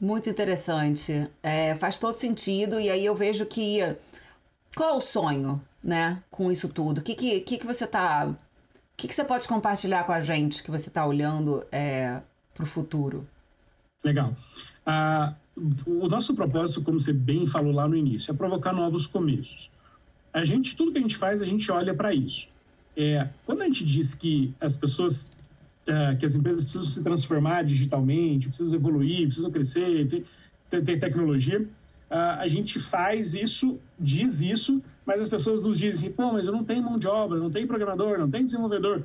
Muito 0.00 0.30
interessante. 0.30 1.28
É, 1.42 1.74
faz 1.74 1.98
todo 1.98 2.16
sentido, 2.16 2.80
e 2.80 2.88
aí 2.88 3.04
eu 3.04 3.14
vejo 3.14 3.44
que. 3.44 3.80
Qual 4.74 4.96
o 4.96 5.00
sonho, 5.00 5.60
né, 5.82 6.22
com 6.30 6.50
isso 6.50 6.68
tudo? 6.68 6.98
O 6.98 7.02
que, 7.02 7.14
que, 7.14 7.40
que, 7.40 7.66
você 7.66 7.86
tá. 7.86 8.26
O 8.26 8.36
que, 8.96 9.08
que 9.08 9.14
você 9.14 9.24
pode 9.24 9.46
compartilhar 9.46 10.04
com 10.04 10.12
a 10.12 10.20
gente 10.20 10.62
que 10.62 10.70
você 10.70 10.88
está 10.88 11.04
olhando 11.04 11.64
é, 11.70 12.20
para 12.54 12.64
o 12.64 12.66
futuro? 12.66 13.26
Legal. 14.02 14.34
Ah, 14.86 15.34
o 15.86 16.08
nosso 16.08 16.34
propósito, 16.34 16.82
como 16.82 16.98
você 16.98 17.12
bem 17.12 17.46
falou 17.46 17.72
lá 17.72 17.86
no 17.86 17.96
início, 17.96 18.32
é 18.32 18.34
provocar 18.34 18.72
novos 18.72 19.06
começos. 19.06 19.70
A 20.32 20.44
gente, 20.44 20.76
tudo 20.76 20.92
que 20.92 20.98
a 20.98 21.02
gente 21.02 21.16
faz, 21.16 21.42
a 21.42 21.46
gente 21.46 21.70
olha 21.70 21.92
para 21.94 22.14
isso. 22.14 22.48
É, 22.96 23.28
quando 23.44 23.62
a 23.62 23.64
gente 23.66 23.84
diz 23.84 24.14
que 24.14 24.54
as 24.60 24.76
pessoas, 24.76 25.36
uh, 25.90 26.16
que 26.18 26.24
as 26.24 26.34
empresas 26.34 26.62
precisam 26.62 26.86
se 26.86 27.02
transformar 27.02 27.64
digitalmente, 27.64 28.48
precisam 28.48 28.78
evoluir, 28.78 29.26
precisam 29.26 29.50
crescer, 29.50 30.06
ter, 30.70 30.84
ter 30.84 30.98
tecnologia, 30.98 31.60
uh, 31.60 32.38
a 32.38 32.48
gente 32.48 32.78
faz 32.78 33.34
isso, 33.34 33.78
diz 33.98 34.40
isso, 34.40 34.82
mas 35.04 35.20
as 35.20 35.28
pessoas 35.28 35.62
nos 35.62 35.76
dizem, 35.76 36.12
pô, 36.12 36.32
mas 36.32 36.46
eu 36.46 36.52
não 36.52 36.64
tenho 36.64 36.82
mão 36.82 36.98
de 36.98 37.06
obra, 37.06 37.38
não 37.38 37.50
tenho 37.50 37.66
programador, 37.66 38.18
não 38.18 38.30
tenho 38.30 38.44
desenvolvedor. 38.44 39.04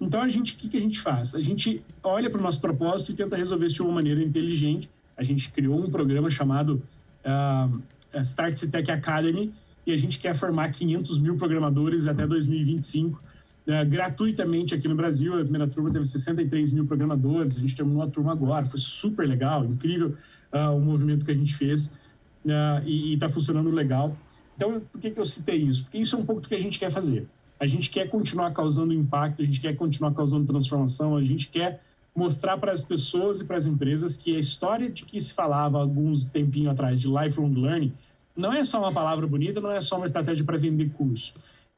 Então 0.00 0.20
a 0.20 0.28
gente, 0.28 0.54
o 0.54 0.56
que, 0.58 0.68
que 0.68 0.76
a 0.76 0.80
gente 0.80 1.00
faz? 1.00 1.34
A 1.34 1.40
gente 1.40 1.82
olha 2.02 2.28
para 2.28 2.38
o 2.38 2.42
nosso 2.42 2.60
propósito 2.60 3.12
e 3.12 3.14
tenta 3.14 3.36
resolver 3.36 3.66
isso 3.66 3.76
de 3.76 3.82
uma 3.82 3.92
maneira 3.92 4.22
inteligente. 4.22 4.90
A 5.16 5.22
gente 5.22 5.50
criou 5.50 5.80
um 5.80 5.90
programa 5.90 6.28
chamado 6.28 6.82
uh, 7.24 8.20
Start 8.20 8.60
Tech 8.70 8.90
Academy, 8.90 9.52
e 9.86 9.92
a 9.92 9.96
gente 9.96 10.18
quer 10.18 10.34
formar 10.34 10.70
500 10.72 11.18
mil 11.20 11.36
programadores 11.36 12.06
até 12.08 12.26
2025, 12.26 13.22
é, 13.66 13.84
gratuitamente 13.84 14.74
aqui 14.74 14.86
no 14.86 14.94
Brasil. 14.94 15.34
A 15.34 15.42
primeira 15.42 15.66
turma 15.66 15.90
teve 15.90 16.04
63 16.04 16.72
mil 16.72 16.86
programadores, 16.86 17.56
a 17.56 17.60
gente 17.60 17.74
terminou 17.74 18.02
a 18.02 18.06
turma 18.06 18.32
agora, 18.32 18.64
foi 18.64 18.80
super 18.80 19.26
legal, 19.26 19.64
incrível 19.64 20.14
uh, 20.52 20.76
o 20.76 20.80
movimento 20.80 21.24
que 21.24 21.30
a 21.30 21.34
gente 21.34 21.54
fez 21.54 21.88
uh, 22.44 22.86
e 22.86 23.14
está 23.14 23.28
funcionando 23.28 23.70
legal. 23.70 24.16
Então, 24.56 24.80
por 24.80 25.00
que, 25.00 25.10
que 25.10 25.20
eu 25.20 25.24
citei 25.24 25.56
isso? 25.56 25.84
Porque 25.84 25.98
isso 25.98 26.16
é 26.16 26.18
um 26.18 26.24
pouco 26.24 26.40
do 26.40 26.48
que 26.48 26.54
a 26.54 26.60
gente 26.60 26.78
quer 26.78 26.90
fazer. 26.90 27.26
A 27.58 27.66
gente 27.66 27.90
quer 27.90 28.08
continuar 28.08 28.52
causando 28.52 28.92
impacto, 28.92 29.42
a 29.42 29.44
gente 29.44 29.60
quer 29.60 29.74
continuar 29.74 30.12
causando 30.14 30.46
transformação, 30.46 31.16
a 31.16 31.22
gente 31.22 31.48
quer 31.48 31.82
mostrar 32.14 32.56
para 32.56 32.72
as 32.72 32.84
pessoas 32.84 33.40
e 33.40 33.44
para 33.44 33.56
as 33.56 33.66
empresas 33.66 34.16
que 34.16 34.34
a 34.34 34.38
história 34.38 34.88
de 34.90 35.04
que 35.04 35.20
se 35.20 35.34
falava 35.34 35.78
alguns 35.78 36.24
tempinho 36.24 36.70
atrás 36.70 37.00
de 37.00 37.08
lifelong 37.08 37.52
learning 37.52 37.92
não 38.34 38.52
é 38.52 38.64
só 38.64 38.78
uma 38.78 38.92
palavra 38.92 39.26
bonita, 39.26 39.60
não 39.60 39.70
é 39.70 39.80
só 39.80 39.96
uma 39.96 40.06
estratégia 40.06 40.44
para 40.44 40.58
vender 40.58 40.90
curso. 40.90 41.34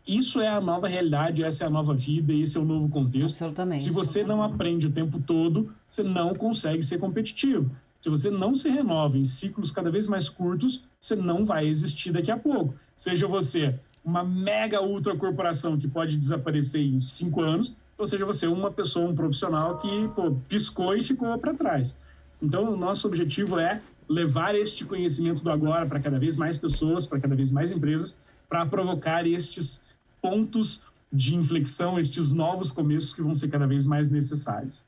Isso 0.08 0.40
é 0.40 0.48
a 0.48 0.58
nova 0.58 0.88
realidade, 0.88 1.44
essa 1.44 1.64
é 1.64 1.66
a 1.66 1.70
nova 1.70 1.92
vida, 1.92 2.32
esse 2.32 2.56
é 2.56 2.60
o 2.60 2.64
novo 2.64 2.88
contexto. 2.88 3.44
Absolutamente. 3.44 3.84
Se 3.84 3.90
você 3.90 4.24
não 4.24 4.42
aprende 4.42 4.86
o 4.86 4.90
tempo 4.90 5.20
todo, 5.20 5.70
você 5.86 6.02
não 6.02 6.34
consegue 6.34 6.82
ser 6.82 6.96
competitivo. 6.96 7.70
Se 8.00 8.08
você 8.08 8.30
não 8.30 8.54
se 8.54 8.70
renova 8.70 9.18
em 9.18 9.26
ciclos 9.26 9.70
cada 9.70 9.90
vez 9.90 10.06
mais 10.06 10.30
curtos, 10.30 10.84
você 10.98 11.14
não 11.14 11.44
vai 11.44 11.66
existir 11.66 12.10
daqui 12.10 12.30
a 12.30 12.38
pouco. 12.38 12.74
Seja 12.96 13.26
você 13.26 13.78
uma 14.02 14.24
mega 14.24 14.80
ultra 14.80 15.14
corporação 15.14 15.76
que 15.76 15.86
pode 15.86 16.16
desaparecer 16.16 16.80
em 16.80 17.02
cinco 17.02 17.42
anos, 17.42 17.76
ou 17.98 18.06
seja 18.06 18.24
você 18.24 18.46
uma 18.46 18.70
pessoa, 18.70 19.10
um 19.10 19.14
profissional 19.14 19.76
que 19.76 20.08
pô, 20.16 20.34
piscou 20.48 20.96
e 20.96 21.02
ficou 21.02 21.36
para 21.36 21.52
trás. 21.52 22.00
Então, 22.40 22.72
o 22.72 22.76
nosso 22.78 23.06
objetivo 23.06 23.58
é 23.58 23.82
levar 24.08 24.54
este 24.54 24.86
conhecimento 24.86 25.42
do 25.42 25.50
agora 25.50 25.84
para 25.84 26.00
cada 26.00 26.18
vez 26.18 26.34
mais 26.34 26.56
pessoas, 26.56 27.04
para 27.04 27.20
cada 27.20 27.36
vez 27.36 27.50
mais 27.50 27.72
empresas, 27.72 28.20
para 28.48 28.64
provocar 28.64 29.26
estes 29.26 29.82
pontos 30.20 30.82
de 31.12 31.34
inflexão, 31.34 31.98
estes 31.98 32.30
novos 32.30 32.70
começos 32.70 33.14
que 33.14 33.22
vão 33.22 33.34
ser 33.34 33.48
cada 33.48 33.66
vez 33.66 33.86
mais 33.86 34.10
necessários. 34.10 34.86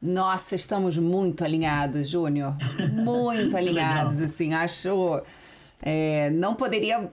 Nossa, 0.00 0.54
estamos 0.54 0.96
muito 0.96 1.44
alinhados, 1.44 2.08
Júnior. 2.08 2.56
Muito 2.90 3.54
alinhados, 3.54 4.22
assim. 4.22 4.54
Acho. 4.54 5.22
É, 5.82 6.30
não 6.30 6.54
poderia 6.54 7.10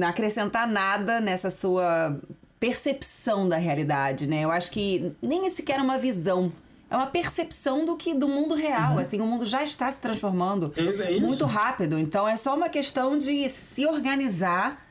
acrescentar 0.00 0.68
nada 0.68 1.20
nessa 1.20 1.50
sua 1.50 2.16
percepção 2.60 3.48
da 3.48 3.56
realidade, 3.56 4.26
né? 4.26 4.42
Eu 4.42 4.52
acho 4.52 4.70
que 4.70 5.12
nem 5.20 5.50
sequer 5.50 5.80
uma 5.80 5.98
visão 5.98 6.52
é 6.88 6.96
uma 6.96 7.06
percepção 7.06 7.84
do 7.84 7.96
que 7.96 8.14
do 8.14 8.28
mundo 8.28 8.54
real, 8.54 8.92
uhum. 8.92 8.98
assim, 9.00 9.20
o 9.20 9.26
mundo 9.26 9.44
já 9.44 9.62
está 9.62 9.90
se 9.90 10.00
transformando 10.00 10.72
é 10.76 11.18
muito 11.18 11.44
rápido, 11.44 11.98
então 11.98 12.28
é 12.28 12.36
só 12.36 12.54
uma 12.54 12.68
questão 12.68 13.18
de 13.18 13.48
se 13.48 13.84
organizar 13.84 14.85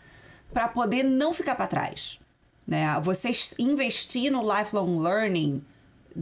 para 0.55 0.69
poder 0.69 1.03
não 1.03 1.33
ficar 1.33 1.53
para 1.53 1.67
trás, 1.67 2.17
né? 2.65 2.97
Você 3.01 3.29
investir 3.59 4.31
no 4.31 4.41
lifelong 4.41 5.01
learning 5.01 5.61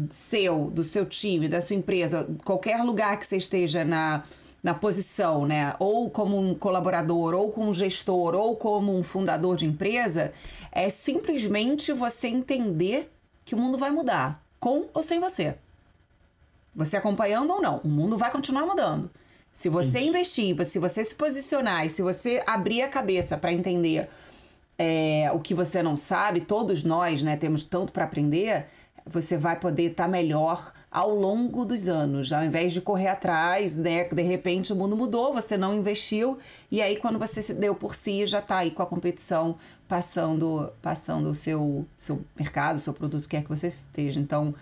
seu, 0.10 0.72
do 0.72 0.84
seu 0.84 1.06
time, 1.06 1.48
da 1.48 1.62
sua 1.62 1.76
empresa, 1.76 2.28
qualquer 2.44 2.82
lugar 2.82 3.20
que 3.20 3.28
você 3.28 3.38
esteja 3.38 3.86
na 3.86 4.24
na 4.64 4.74
posição, 4.74 5.46
né? 5.46 5.76
Ou 5.78 6.10
como 6.10 6.40
um 6.40 6.56
colaborador, 6.56 7.36
ou 7.36 7.52
como 7.52 7.70
um 7.70 7.74
gestor, 7.74 8.34
ou 8.34 8.56
como 8.56 8.98
um 8.98 9.04
fundador 9.04 9.58
de 9.58 9.68
empresa, 9.68 10.34
é 10.72 10.90
simplesmente 10.90 11.92
você 11.92 12.30
entender 12.30 13.12
que 13.44 13.54
o 13.54 13.58
mundo 13.58 13.78
vai 13.78 13.92
mudar, 13.92 14.42
com 14.60 14.86
ou 14.94 15.04
sem 15.04 15.20
você. 15.20 15.56
Você 16.74 16.96
acompanhando 16.96 17.52
ou 17.52 17.62
não, 17.62 17.82
o 17.84 17.90
mundo 17.90 18.18
vai 18.18 18.32
continuar 18.32 18.66
mudando. 18.66 19.12
Se 19.52 19.68
você 19.68 20.00
Isso. 20.00 20.10
investir, 20.10 20.66
se 20.66 20.80
você 20.80 21.04
se 21.04 21.14
posicionar 21.14 21.86
e 21.86 21.90
se 21.90 22.02
você 22.02 22.42
abrir 22.48 22.84
a 22.84 22.90
cabeça 22.90 23.38
para 23.38 23.52
entender 23.52 24.10
é, 24.78 25.30
o 25.34 25.40
que 25.40 25.54
você 25.54 25.84
não 25.84 25.96
sabe, 25.96 26.42
todos 26.42 26.84
nós 26.84 27.22
né, 27.22 27.38
temos 27.38 27.64
tanto 27.64 27.92
para 27.92 28.04
aprender, 28.04 28.68
você 29.06 29.38
vai 29.38 29.60
poder 29.60 29.92
estar 29.92 30.06
tá 30.06 30.10
melhor 30.10 30.72
ao 30.90 31.14
longo 31.14 31.66
dos 31.66 31.88
anos. 31.88 32.32
Ao 32.32 32.44
invés 32.44 32.74
de 32.74 32.82
correr 32.82 33.08
atrás, 33.08 33.76
né, 33.76 34.06
de 34.06 34.22
repente 34.22 34.72
o 34.72 34.76
mundo 34.76 34.96
mudou, 34.96 35.34
você 35.34 35.58
não 35.58 35.76
investiu, 35.76 36.38
e 36.72 36.82
aí 36.82 36.98
quando 36.98 37.20
você 37.20 37.42
se 37.42 37.54
deu 37.54 37.76
por 37.76 37.96
si, 37.96 38.26
já 38.26 38.40
está 38.40 38.58
aí 38.58 38.72
com 38.72 38.82
a 38.82 38.86
competição 38.86 39.58
passando 39.88 40.72
passando 40.82 41.30
o 41.30 41.36
seu, 41.36 41.86
seu 41.98 42.24
mercado, 42.36 42.78
o 42.78 42.80
seu 42.80 42.94
produto, 42.94 43.28
quer 43.28 43.44
que 43.44 43.50
você 43.50 43.68
esteja. 43.68 44.20
Então, 44.20 44.56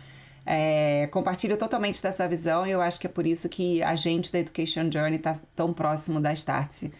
é, 0.45 1.07
compartilho 1.11 1.55
totalmente 1.55 2.01
dessa 2.01 2.27
visão 2.27 2.65
e 2.65 2.71
eu 2.71 2.81
acho 2.81 2.99
que 2.99 3.05
é 3.05 3.09
por 3.09 3.27
isso 3.27 3.47
que 3.47 3.81
a 3.83 3.95
gente 3.95 4.31
da 4.31 4.39
Education 4.39 4.89
Journey 4.91 5.17
está 5.17 5.39
tão 5.55 5.71
próximo 5.71 6.19
da 6.19 6.33
Startse. 6.33 6.91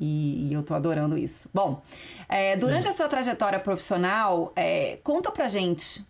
E, 0.00 0.48
e, 0.48 0.52
eu 0.52 0.62
tô 0.62 0.74
adorando 0.74 1.16
isso. 1.16 1.48
Bom, 1.52 1.82
é, 2.28 2.56
durante 2.56 2.88
a 2.88 2.92
sua 2.92 3.08
trajetória 3.08 3.58
profissional, 3.58 4.52
é, 4.54 4.98
conta 5.02 5.30
pra 5.30 5.48
gente 5.48 6.04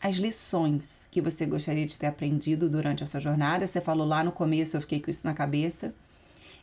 as 0.00 0.16
lições 0.16 1.06
que 1.10 1.20
você 1.20 1.46
gostaria 1.46 1.86
de 1.86 1.96
ter 1.98 2.06
aprendido 2.06 2.68
durante 2.68 3.04
a 3.04 3.06
sua 3.06 3.20
jornada. 3.20 3.66
Você 3.66 3.80
falou 3.80 4.06
lá 4.06 4.24
no 4.24 4.32
começo, 4.32 4.76
eu 4.76 4.80
fiquei 4.80 5.00
com 5.00 5.10
isso 5.10 5.26
na 5.26 5.34
cabeça. 5.34 5.94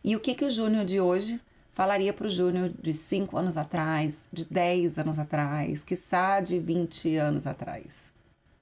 E 0.03 0.15
o 0.15 0.19
que, 0.19 0.33
que 0.33 0.45
o 0.45 0.51
Júnior 0.51 0.85
de 0.85 0.99
hoje 0.99 1.39
falaria 1.73 2.11
para 2.11 2.27
o 2.27 2.29
Júnior 2.29 2.71
de 2.81 2.93
5 2.93 3.37
anos 3.37 3.55
atrás, 3.55 4.27
de 4.31 4.45
10 4.45 4.97
anos 4.99 5.17
atrás, 5.17 5.83
quiçá 5.83 6.41
de 6.41 6.59
20 6.59 7.15
anos 7.15 7.47
atrás? 7.47 8.09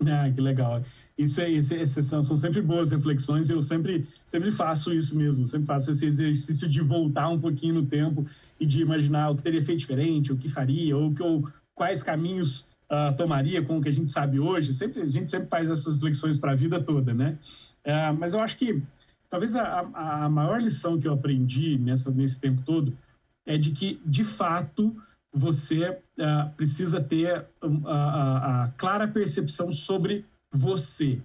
Ah, 0.06 0.30
que 0.34 0.41
legal. 0.41 0.84
Isso, 1.17 1.41
é, 1.41 1.49
isso, 1.49 1.73
é, 1.73 1.86
são, 1.86 2.23
são 2.23 2.38
sempre 2.38 2.62
boas 2.62 2.91
reflexões 2.91 3.49
eu 3.49 3.60
sempre, 3.60 4.08
sempre 4.25 4.51
faço 4.51 4.93
isso 4.93 5.17
mesmo, 5.17 5.47
sempre 5.47 5.65
faço 5.65 5.89
esse 5.89 6.06
exercício 6.06 6.69
de 6.69 6.80
voltar 6.80 7.30
um 7.30 7.39
pouquinho 7.39 7.73
no 7.73 7.86
tempo 7.86 8.25
e 8.60 8.65
de 8.65 8.82
imaginar 8.82 9.32
o 9.32 9.36
que 9.36 9.41
teria 9.41 9.62
feito 9.62 9.80
diferente, 9.80 10.32
o 10.32 10.38
que 10.38 10.47
faria, 10.47 10.95
ou, 10.95 11.13
que, 11.13 11.23
ou 11.23 11.49
quais 11.73 12.03
caminhos 12.03 12.67
uh, 12.91 13.15
tomaria 13.17 13.63
com 13.63 13.77
o 13.77 13.82
que 13.82 13.89
a 13.89 13.93
gente 13.93 14.12
sabe 14.12 14.39
hoje. 14.39 14.73
Sempre, 14.73 15.01
a 15.01 15.08
gente 15.08 15.32
sempre 15.32 15.47
faz 15.47 15.69
essas 15.69 15.95
reflexões 15.95 16.38
para 16.38 16.51
a 16.51 16.56
vida 16.56 16.82
toda, 16.82 17.13
né? 17.13 17.38
Uh, 17.86 18.13
mas 18.19 18.34
eu 18.34 18.39
acho 18.39 18.58
que 18.58 18.82
talvez 19.30 19.56
a, 19.56 19.80
a 20.23 20.30
maior 20.30 20.62
lição 20.62 20.99
que 20.99 21.08
eu 21.08 21.13
aprendi 21.13 21.77
nessa, 21.77 22.12
nesse 22.12 22.39
tempo 22.39 22.62
todo 22.63 22.95
é 23.45 23.58
de 23.58 23.71
que, 23.71 23.99
de 24.06 24.23
fato, 24.23 24.95
você 25.34 25.89
uh, 25.89 26.49
precisa 26.56 27.01
ter 27.01 27.45
a, 27.86 28.63
a 28.63 28.67
clara 28.77 29.08
percepção 29.08 29.71
sobre 29.71 30.25
você. 30.52 31.20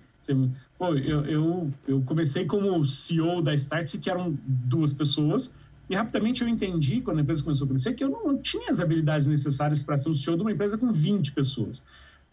Pô, 0.78 0.94
eu, 0.94 1.24
eu, 1.26 1.72
eu 1.86 2.02
comecei 2.02 2.44
como 2.44 2.84
CEO 2.86 3.42
da 3.42 3.54
Startse, 3.54 3.98
que 3.98 4.10
eram 4.10 4.36
duas 4.44 4.92
pessoas, 4.92 5.56
e 5.88 5.94
rapidamente 5.94 6.42
eu 6.42 6.48
entendi, 6.48 7.00
quando 7.00 7.18
a 7.18 7.22
empresa 7.22 7.42
começou 7.42 7.66
a 7.66 7.68
crescer, 7.68 7.94
que 7.94 8.04
eu 8.04 8.10
não 8.10 8.38
tinha 8.38 8.70
as 8.70 8.80
habilidades 8.80 9.26
necessárias 9.26 9.82
para 9.82 9.98
ser 9.98 10.10
o 10.10 10.14
CEO 10.14 10.36
de 10.36 10.42
uma 10.42 10.52
empresa 10.52 10.78
com 10.78 10.92
20 10.92 11.32
pessoas. 11.32 11.84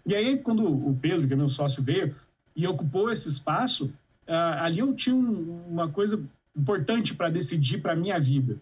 E 0.05 0.15
aí, 0.15 0.37
quando 0.37 0.65
o 0.65 0.97
Pedro, 1.01 1.27
que 1.27 1.33
é 1.33 1.35
meu 1.35 1.49
sócio, 1.49 1.83
veio 1.83 2.15
e 2.55 2.65
ocupou 2.67 3.11
esse 3.11 3.27
espaço, 3.27 3.85
uh, 4.27 4.61
ali 4.61 4.79
eu 4.79 4.93
tinha 4.93 5.15
um, 5.15 5.61
uma 5.67 5.89
coisa 5.89 6.23
importante 6.55 7.15
para 7.15 7.29
decidir 7.29 7.79
para 7.79 7.93
a 7.93 7.95
minha 7.95 8.19
vida. 8.19 8.57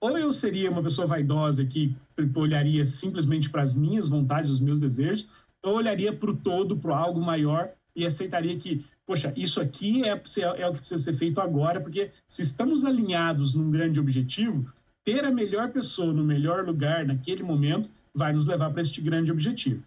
Ou 0.00 0.18
eu 0.18 0.32
seria 0.32 0.70
uma 0.70 0.82
pessoa 0.82 1.06
vaidosa 1.06 1.64
que 1.64 1.94
olharia 2.34 2.84
simplesmente 2.84 3.48
para 3.48 3.62
as 3.62 3.74
minhas 3.74 4.08
vontades, 4.08 4.50
os 4.50 4.60
meus 4.60 4.78
desejos, 4.78 5.28
ou 5.62 5.76
olharia 5.76 6.12
para 6.12 6.30
o 6.30 6.36
todo, 6.36 6.76
para 6.76 6.96
algo 6.96 7.20
maior 7.20 7.70
e 7.94 8.06
aceitaria 8.06 8.56
que, 8.56 8.84
poxa, 9.06 9.32
isso 9.36 9.60
aqui 9.60 10.02
é, 10.04 10.10
é 10.10 10.68
o 10.68 10.72
que 10.72 10.78
precisa 10.78 11.02
ser 11.02 11.12
feito 11.12 11.40
agora, 11.40 11.80
porque 11.80 12.10
se 12.26 12.42
estamos 12.42 12.84
alinhados 12.84 13.54
num 13.54 13.70
grande 13.70 14.00
objetivo, 14.00 14.70
ter 15.04 15.24
a 15.24 15.30
melhor 15.30 15.70
pessoa 15.70 16.12
no 16.12 16.24
melhor 16.24 16.64
lugar 16.64 17.04
naquele 17.04 17.42
momento 17.42 17.90
vai 18.14 18.32
nos 18.32 18.46
levar 18.46 18.70
para 18.70 18.82
este 18.82 19.00
grande 19.00 19.30
objetivo. 19.30 19.82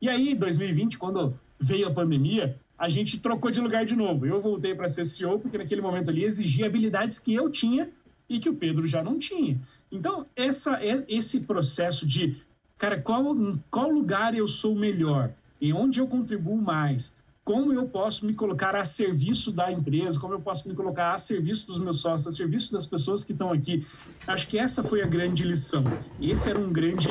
E 0.00 0.08
aí, 0.08 0.34
2020, 0.34 0.98
quando 0.98 1.38
veio 1.58 1.88
a 1.88 1.90
pandemia, 1.90 2.56
a 2.76 2.88
gente 2.88 3.18
trocou 3.18 3.50
de 3.50 3.60
lugar 3.60 3.84
de 3.84 3.96
novo. 3.96 4.24
Eu 4.24 4.40
voltei 4.40 4.74
para 4.74 4.88
ser 4.88 5.04
CEO, 5.04 5.40
porque 5.40 5.58
naquele 5.58 5.80
momento 5.80 6.10
ali 6.10 6.24
exigia 6.24 6.66
habilidades 6.66 7.18
que 7.18 7.34
eu 7.34 7.50
tinha 7.50 7.90
e 8.28 8.38
que 8.38 8.48
o 8.48 8.54
Pedro 8.54 8.86
já 8.86 9.02
não 9.02 9.18
tinha. 9.18 9.60
Então, 9.90 10.26
essa, 10.36 10.82
é, 10.84 11.04
esse 11.08 11.40
processo 11.40 12.06
de, 12.06 12.36
cara, 12.78 13.00
qual, 13.00 13.36
qual 13.70 13.90
lugar 13.90 14.34
eu 14.34 14.48
sou 14.48 14.74
melhor? 14.74 15.30
Em 15.60 15.72
onde 15.72 15.98
eu 15.98 16.06
contribuo 16.06 16.56
mais? 16.56 17.18
como 17.48 17.72
eu 17.72 17.88
posso 17.88 18.26
me 18.26 18.34
colocar 18.34 18.76
a 18.76 18.84
serviço 18.84 19.50
da 19.50 19.72
empresa, 19.72 20.20
como 20.20 20.34
eu 20.34 20.38
posso 20.38 20.68
me 20.68 20.74
colocar 20.74 21.14
a 21.14 21.18
serviço 21.18 21.66
dos 21.66 21.78
meus 21.78 21.98
sócios, 21.98 22.26
a 22.26 22.30
serviço 22.30 22.70
das 22.70 22.84
pessoas 22.84 23.24
que 23.24 23.32
estão 23.32 23.50
aqui. 23.50 23.86
Acho 24.26 24.46
que 24.48 24.58
essa 24.58 24.84
foi 24.84 25.00
a 25.00 25.06
grande 25.06 25.44
lição. 25.44 25.82
Esse 26.20 26.50
era 26.50 26.60
um 26.60 26.70
grande. 26.70 27.08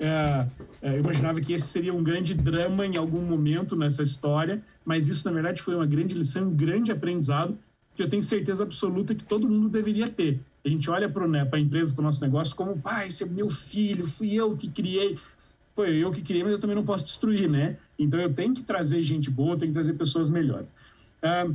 É, 0.00 0.46
é, 0.80 0.94
eu 0.94 1.00
imaginava 1.00 1.42
que 1.42 1.52
esse 1.52 1.66
seria 1.66 1.92
um 1.92 2.02
grande 2.02 2.32
drama 2.32 2.86
em 2.86 2.96
algum 2.96 3.20
momento 3.20 3.76
nessa 3.76 4.02
história, 4.02 4.62
mas 4.82 5.08
isso, 5.08 5.28
na 5.28 5.34
verdade, 5.34 5.60
foi 5.60 5.74
uma 5.74 5.84
grande 5.84 6.14
lição, 6.14 6.48
um 6.48 6.56
grande 6.56 6.90
aprendizado, 6.90 7.58
que 7.94 8.02
eu 8.02 8.08
tenho 8.08 8.22
certeza 8.22 8.62
absoluta 8.62 9.14
que 9.14 9.24
todo 9.24 9.46
mundo 9.46 9.68
deveria 9.68 10.08
ter. 10.08 10.40
A 10.66 10.68
gente 10.68 10.90
olha 10.90 11.08
para 11.08 11.26
né, 11.28 11.48
a 11.50 11.58
empresa, 11.58 11.94
para 11.94 12.02
o 12.02 12.04
nosso 12.04 12.20
negócio, 12.20 12.56
como, 12.56 12.76
pai, 12.78 13.06
esse 13.06 13.22
é 13.22 13.26
meu 13.26 13.48
filho, 13.48 14.06
fui 14.06 14.34
eu 14.34 14.56
que 14.56 14.68
criei 14.68 15.16
foi 15.76 15.94
eu 15.94 16.10
que 16.10 16.22
criei, 16.22 16.42
mas 16.42 16.52
eu 16.52 16.58
também 16.58 16.74
não 16.74 16.86
posso 16.86 17.04
destruir, 17.04 17.50
né? 17.50 17.76
Então 17.98 18.18
eu 18.18 18.32
tenho 18.32 18.54
que 18.54 18.62
trazer 18.62 19.02
gente 19.02 19.30
boa, 19.30 19.58
tenho 19.58 19.70
que 19.70 19.74
trazer 19.74 19.92
pessoas 19.92 20.30
melhores. 20.30 20.74
Ah, 21.22 21.46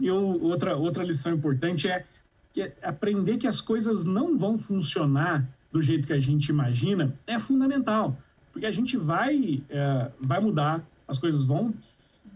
eu, 0.00 0.40
outra, 0.40 0.76
outra 0.76 1.02
lição 1.02 1.34
importante 1.34 1.88
é, 1.88 2.06
é 2.56 2.72
aprender 2.80 3.38
que 3.38 3.48
as 3.48 3.60
coisas 3.60 4.04
não 4.04 4.38
vão 4.38 4.56
funcionar 4.56 5.48
do 5.72 5.82
jeito 5.82 6.06
que 6.06 6.12
a 6.12 6.20
gente 6.20 6.48
imagina 6.48 7.12
é 7.26 7.40
fundamental, 7.40 8.16
porque 8.52 8.66
a 8.66 8.70
gente 8.70 8.96
vai, 8.96 9.62
é, 9.68 10.10
vai 10.20 10.40
mudar, 10.40 10.84
as 11.08 11.18
coisas 11.18 11.42
vão, 11.42 11.74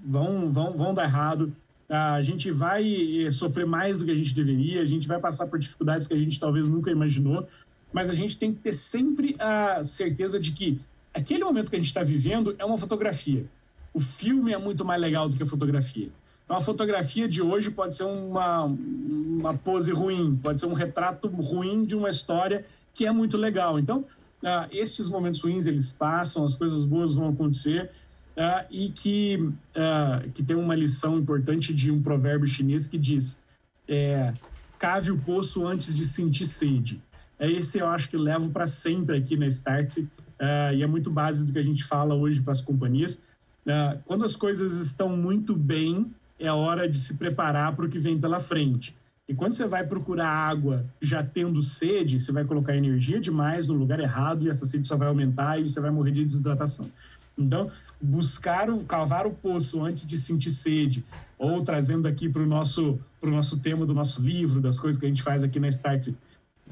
vão, 0.05 0.51
vão, 0.51 0.77
vão 0.77 0.95
dar 0.95 1.05
errado, 1.05 1.55
a 1.89 2.23
gente 2.23 2.51
vai 2.51 2.85
sofrer 3.31 3.67
mais 3.67 3.99
do 3.99 4.05
que 4.05 4.11
a 4.11 4.15
gente 4.15 4.35
deveria, 4.35 4.83
a 4.83 4.87
gente 4.87 5.07
vai 5.07 5.19
passar 5.19 5.47
por 5.47 5.59
dificuldades 5.59 6.07
que 6.07 6.15
a 6.15 6.19
gente 6.19 6.41
talvez 6.41 6.69
nunca 6.69 6.91
imaginou, 6.91 7.47
mas 7.93 8.11
a 8.11 8.15
gente 8.15 8.37
tem 8.37 8.53
que 8.53 8.61
ter 8.61 8.75
sempre 8.75 9.37
a 9.39 9.85
certeza 9.85 10.41
de 10.41 10.53
que 10.53 10.81
aquele 11.13 11.45
momento 11.45 11.71
que 11.71 11.77
a 11.77 11.79
gente 11.79 11.89
está 11.89 12.03
vivendo 12.03 12.55
é 12.59 12.65
uma 12.65 12.77
fotografia. 12.77 13.45
O 13.93 14.01
filme 14.01 14.53
é 14.53 14.59
muito 14.59 14.85
mais 14.85 15.01
legal 15.01 15.29
do 15.29 15.37
que 15.37 15.43
a 15.43 15.47
fotografia. 15.47 16.11
Então, 16.45 16.57
a 16.57 16.61
fotografia 16.61 17.29
de 17.29 17.41
hoje 17.41 17.71
pode 17.71 17.97
ser 17.97 18.05
uma, 18.05 18.65
uma 18.65 19.55
pose 19.55 19.93
ruim, 19.93 20.39
pode 20.43 20.61
ser 20.61 20.67
um 20.67 20.75
retrato 20.75 21.29
ruim 21.29 21.85
de 21.85 21.95
uma 21.95 22.11
história 22.11 22.67
que 22.93 23.07
é 23.07 23.13
muito 23.13 23.37
legal. 23.37 23.79
Então, 23.79 24.01
uh, 24.43 24.69
estes 24.71 25.09
momentos 25.09 25.41
ruins, 25.41 25.67
eles 25.67 25.93
passam, 25.93 26.45
as 26.45 26.55
coisas 26.55 26.85
boas 26.85 27.15
vão 27.15 27.29
acontecer, 27.29 27.91
uh, 28.37 28.67
e 28.71 28.91
que, 28.91 29.37
uh, 29.37 30.31
que 30.33 30.43
tem 30.43 30.57
uma 30.57 30.75
lição 30.75 31.19
importante 31.19 31.73
de 31.73 31.91
um 31.91 32.03
provérbio 32.03 32.47
chinês 32.47 32.87
que 32.87 32.99
diz 32.99 33.43
é, 33.87 34.33
cave 34.79 35.11
o 35.11 35.19
poço 35.19 35.67
antes 35.67 35.95
de 35.95 36.05
sentir 36.05 36.47
sede. 36.47 37.03
É 37.39 37.51
esse 37.51 37.79
eu 37.79 37.87
acho 37.87 38.09
que 38.09 38.17
levo 38.17 38.51
para 38.51 38.67
sempre 38.67 39.17
aqui 39.17 39.37
na 39.37 39.47
Startse, 39.47 40.03
uh, 40.03 40.75
e 40.75 40.83
é 40.83 40.87
muito 40.87 41.11
base 41.11 41.45
do 41.45 41.53
que 41.53 41.59
a 41.59 41.65
gente 41.65 41.85
fala 41.85 42.15
hoje 42.15 42.41
para 42.41 42.53
as 42.53 42.61
companhias. 42.61 43.23
Quando 44.05 44.27
as 44.27 44.37
coisas 44.37 44.79
estão 44.79 45.17
muito 45.17 45.57
bem, 45.57 46.13
é 46.39 46.53
hora 46.53 46.87
de 46.87 46.99
se 46.99 47.15
preparar 47.15 47.75
para 47.75 47.87
o 47.87 47.89
que 47.89 47.99
vem 47.99 48.21
pela 48.21 48.39
frente. 48.39 48.95
E 49.27 49.35
quando 49.35 49.55
você 49.55 49.67
vai 49.67 49.87
procurar 49.87 50.29
água 50.29 50.85
já 51.01 51.23
tendo 51.23 51.63
sede, 51.63 52.21
você 52.21 52.31
vai 52.31 52.45
colocar 52.45 52.77
energia 52.77 53.19
demais 53.19 53.69
no 53.69 53.75
lugar 53.75 53.99
errado 54.01 54.45
e 54.45 54.51
essa 54.51 54.67
sede 54.67 54.87
só 54.87 54.99
vai 54.99 55.09
aumentar 55.09 55.59
e 55.59 55.67
você 55.67 55.81
vai 55.81 55.91
morrer 55.91 56.11
de 56.11 56.23
desidratação. 56.23 56.91
Então, 57.37 57.71
buscar 58.05 58.69
o 58.69 58.85
cavar 58.85 59.27
o 59.27 59.31
poço 59.31 59.83
antes 59.83 60.07
de 60.07 60.17
sentir 60.17 60.51
sede, 60.51 61.05
ou 61.39 61.63
trazendo 61.63 62.07
aqui 62.07 62.29
para 62.29 62.43
o 62.43 62.47
nosso, 62.47 62.99
nosso 63.23 63.61
tema 63.61 63.87
do 63.87 63.95
nosso 63.95 64.23
livro, 64.23 64.61
das 64.61 64.79
coisas 64.79 65.01
que 65.01 65.07
a 65.07 65.09
gente 65.09 65.23
faz 65.23 65.43
aqui 65.43 65.59
na 65.59 65.69
Startse, 65.69 66.19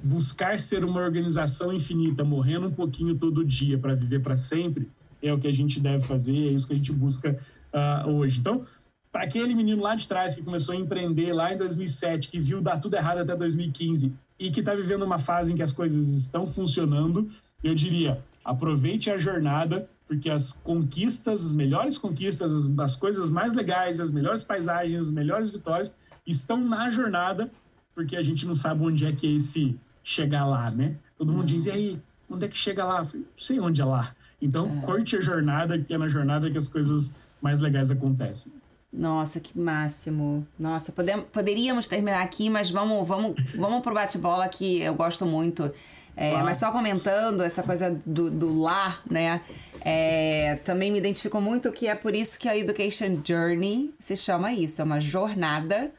buscar 0.03 0.59
ser 0.61 0.85
uma 0.85 1.01
organização 1.01 1.73
infinita, 1.73 2.25
morrendo 2.25 2.69
um 2.69 2.73
pouquinho 2.73 3.17
todo 3.17 3.45
dia 3.45 3.79
para 3.79 3.95
viver 3.95 4.21
para 4.21 4.37
sempre, 4.37 4.89
é 5.23 5.33
o 5.33 5.39
que 5.39 5.49
a 5.49 5.53
gente 5.53 5.81
deve 5.81 6.05
fazer, 6.05 6.37
é 6.37 6.51
isso 6.51 6.67
que 6.67 6.75
a 6.75 6.77
gente 6.77 6.93
busca 6.93 7.39
uh, 7.73 8.11
hoje. 8.11 8.41
Então, 8.41 8.67
para 9.11 9.23
aquele 9.23 9.55
menino 9.55 9.83
lá 9.83 9.95
de 9.95 10.07
trás 10.07 10.35
que 10.35 10.43
começou 10.43 10.75
a 10.75 10.79
empreender 10.79 11.33
lá 11.33 11.53
em 11.53 11.59
2007, 11.59 12.29
que 12.29 12.41
viu 12.41 12.61
dar 12.61 12.81
tudo 12.81 12.97
errado 12.97 13.19
até 13.19 13.35
2015 13.37 14.13
e 14.39 14.51
que 14.51 14.61
está 14.61 14.75
vivendo 14.75 15.05
uma 15.05 15.19
fase 15.19 15.53
em 15.53 15.57
que 15.57 15.63
as 15.63 15.73
coisas 15.73 16.09
estão 16.09 16.47
funcionando, 16.47 17.31
eu 17.63 17.75
diria: 17.75 18.23
aproveite 18.45 19.11
a 19.11 19.19
jornada, 19.19 19.89
porque 20.13 20.29
as 20.29 20.53
conquistas, 20.53 21.47
as 21.47 21.53
melhores 21.53 21.97
conquistas, 21.97 22.53
as, 22.55 22.79
as 22.79 22.97
coisas 22.97 23.31
mais 23.31 23.55
legais, 23.55 23.99
as 23.99 24.11
melhores 24.13 24.45
paisagens, 24.45 25.07
as 25.07 25.11
melhores 25.11 25.49
vitórias 25.49 25.97
estão 26.27 26.59
na 26.59 26.91
jornada, 26.91 27.51
porque 27.95 28.15
a 28.15 28.21
gente 28.21 28.45
não 28.45 28.55
sabe 28.55 28.85
onde 28.85 29.07
é 29.07 29.13
que 29.13 29.27
é 29.27 29.31
esse 29.31 29.75
chegar 30.05 30.45
lá, 30.45 30.71
né? 30.71 30.97
Todo 31.17 31.33
mundo 31.33 31.47
diz, 31.47 31.65
e 31.65 31.71
aí, 31.71 32.03
onde 32.29 32.45
é 32.45 32.49
que 32.49 32.59
chega 32.59 32.85
lá? 32.85 33.07
Falei, 33.07 33.23
não 33.23 33.43
sei 33.43 33.59
onde 33.59 33.81
é 33.81 33.87
lá. 33.87 34.15
Então, 34.39 34.67
é. 34.67 34.85
curte 34.85 35.17
a 35.17 35.21
jornada, 35.23 35.79
que 35.79 35.95
é 35.95 35.97
na 35.97 36.09
jornada 36.09 36.51
que 36.51 36.59
as 36.59 36.69
coisas 36.69 37.17
mais 37.41 37.61
legais 37.61 37.91
acontecem. 37.91 38.53
Nossa, 38.93 39.41
que 39.41 39.59
máximo. 39.59 40.47
Nossa, 40.59 40.93
podemos, 40.93 41.25
poderíamos 41.33 41.89
terminar 41.89 42.21
aqui, 42.21 42.51
mas 42.51 42.71
vamos, 42.71 43.09
vamos, 43.09 43.35
vamos 43.57 43.81
pro 43.81 43.95
bate-bola 43.95 44.47
que 44.47 44.83
eu 44.83 44.95
gosto 44.95 45.25
muito. 45.25 45.73
É. 46.17 46.37
Mas 46.43 46.59
só 46.59 46.71
comentando 46.71 47.43
essa 47.43 47.63
coisa 47.63 47.99
do, 48.05 48.31
do 48.31 48.61
lá, 48.61 49.01
né? 49.11 49.41
É, 49.85 50.61
também 50.65 50.91
me 50.93 50.99
identifico 50.99 51.41
muito 51.41 51.73
que 51.73 51.89
é 51.89 51.95
por 51.95 52.15
isso 52.15 52.39
que 52.39 52.49
a 52.49 52.57
Education 52.57 53.21
Journey 53.25 53.93
se 53.99 54.17
chama 54.17 54.53
isso, 54.53 54.81
é 54.81 54.85
uma 54.85 55.01
jornada 55.01 55.91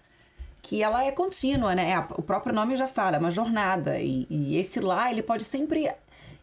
que 0.61 0.81
ela 0.81 1.03
é 1.03 1.11
contínua, 1.11 1.75
né? 1.75 1.99
O 2.11 2.21
próprio 2.21 2.55
nome 2.55 2.77
já 2.77 2.87
fala, 2.87 3.17
é 3.17 3.19
uma 3.19 3.29
jornada. 3.29 3.99
E, 3.99 4.25
e, 4.29 4.57
esse 4.57 4.79
lá, 4.79 5.11
ele 5.11 5.21
pode 5.21 5.43
sempre 5.43 5.91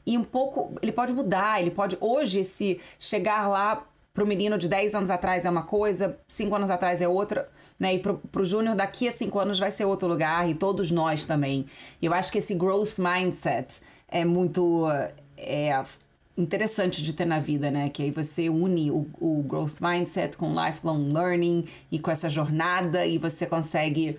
ir 0.07 0.19
um 0.19 0.25
pouco. 0.25 0.75
Ele 0.83 0.93
pode 0.93 1.13
mudar, 1.15 1.61
ele 1.61 1.71
pode. 1.71 1.97
Hoje, 2.01 2.45
se 2.45 2.79
chegar 2.99 3.49
lá 3.49 3.83
pro 4.13 4.27
menino 4.27 4.59
de 4.59 4.69
10 4.69 4.95
anos 4.95 5.11
atrás 5.11 5.47
é 5.47 5.51
uma 5.51 5.63
coisa, 5.63 6.19
5 6.29 6.55
anos 6.55 6.71
atrás 6.71 7.01
é 7.01 7.09
outra. 7.09 7.49
Né? 7.81 7.95
E 7.95 7.99
pro, 7.99 8.19
pro 8.31 8.45
Júnior 8.45 8.77
daqui 8.77 9.09
a 9.09 9.11
5 9.11 9.39
anos 9.41 9.59
vai 9.59 9.71
ser 9.71 9.87
outro 9.87 10.07
lugar, 10.07 10.49
e 10.49 10.55
todos 10.55 10.91
nós 10.91 11.25
também. 11.25 11.65
Eu 12.01 12.13
acho 12.13 12.31
que 12.31 12.39
esse 12.39 12.55
growth 12.55 12.99
mindset 12.99 13.81
é 14.07 14.25
muito. 14.25 14.87
É, 15.39 15.83
interessante 16.37 17.03
de 17.03 17.13
ter 17.13 17.25
na 17.25 17.41
vida, 17.41 17.71
né? 17.71 17.89
Que 17.89 18.05
aí 18.05 18.11
você 18.11 18.49
une 18.49 18.91
o, 18.91 19.07
o 19.21 19.43
growth 19.43 19.81
mindset 19.81 20.37
com 20.37 20.55
lifelong 20.55 21.09
learning 21.13 21.65
e 21.91 21.99
com 21.99 22.11
essa 22.11 22.31
jornada 22.31 23.05
e 23.07 23.19
você 23.19 23.47
consegue 23.47 24.19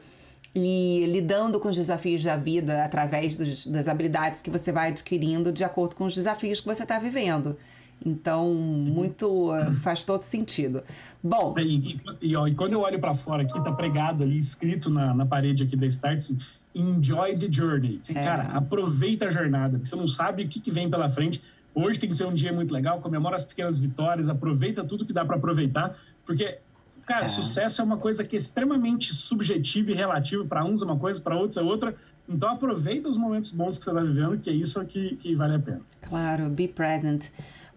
ir 0.53 1.05
lidando 1.07 1.59
com 1.59 1.69
os 1.69 1.75
desafios 1.75 2.23
da 2.23 2.35
vida 2.35 2.83
através 2.83 3.35
dos, 3.35 3.65
das 3.67 3.87
habilidades 3.87 4.41
que 4.41 4.49
você 4.49 4.71
vai 4.71 4.89
adquirindo 4.89 5.51
de 5.51 5.63
acordo 5.63 5.95
com 5.95 6.05
os 6.05 6.13
desafios 6.13 6.59
que 6.59 6.67
você 6.67 6.83
está 6.83 6.99
vivendo. 6.99 7.57
Então, 8.03 8.53
muito 8.53 9.51
faz 9.81 10.03
todo 10.03 10.23
sentido. 10.23 10.83
Bom. 11.23 11.53
E, 11.59 11.99
e, 12.21 12.33
e, 12.33 12.35
e 12.35 12.55
quando 12.55 12.73
eu 12.73 12.81
olho 12.81 12.99
para 12.99 13.13
fora 13.13 13.43
aqui, 13.43 13.63
tá 13.63 13.71
pregado 13.71 14.23
ali, 14.23 14.37
escrito 14.37 14.89
na, 14.89 15.13
na 15.13 15.25
parede 15.25 15.63
aqui 15.63 15.75
da 15.75 15.85
Starts, 15.85 16.35
enjoy 16.73 17.37
the 17.37 17.47
journey. 17.51 18.01
É. 18.09 18.13
Cara, 18.13 18.43
aproveita 18.53 19.25
a 19.25 19.29
jornada, 19.29 19.77
porque 19.77 19.87
você 19.87 19.95
não 19.95 20.07
sabe 20.07 20.43
o 20.43 20.49
que, 20.49 20.59
que 20.59 20.71
vem 20.71 20.89
pela 20.89 21.09
frente. 21.09 21.43
Hoje 21.73 21.99
tem 21.99 22.09
que 22.09 22.15
ser 22.15 22.25
um 22.25 22.33
dia 22.33 22.51
muito 22.51 22.73
legal, 22.73 22.99
comemora 22.99 23.35
as 23.35 23.45
pequenas 23.45 23.79
vitórias, 23.79 24.29
aproveita 24.29 24.83
tudo 24.83 25.05
que 25.05 25.13
dá 25.13 25.23
para 25.23 25.37
aproveitar, 25.37 25.95
porque, 26.25 26.57
cara, 27.05 27.23
é. 27.23 27.27
sucesso 27.27 27.81
é 27.81 27.83
uma 27.83 27.97
coisa 27.97 28.23
que 28.23 28.35
é 28.35 28.39
extremamente 28.39 29.13
subjetiva 29.13 29.91
e 29.91 29.93
relativa. 29.93 30.43
Para 30.43 30.65
uns 30.65 30.81
é 30.81 30.85
uma 30.85 30.97
coisa, 30.97 31.21
para 31.21 31.35
outros 31.35 31.57
é 31.57 31.61
outra. 31.61 31.95
Então 32.27 32.49
aproveita 32.49 33.09
os 33.09 33.17
momentos 33.17 33.51
bons 33.51 33.77
que 33.77 33.83
você 33.83 33.89
está 33.89 34.01
vivendo, 34.01 34.37
que 34.37 34.49
é 34.49 34.53
isso 34.53 34.83
que, 34.85 35.15
que 35.17 35.35
vale 35.35 35.55
a 35.55 35.59
pena. 35.59 35.81
Claro, 36.01 36.49
be 36.49 36.67
present. 36.67 37.29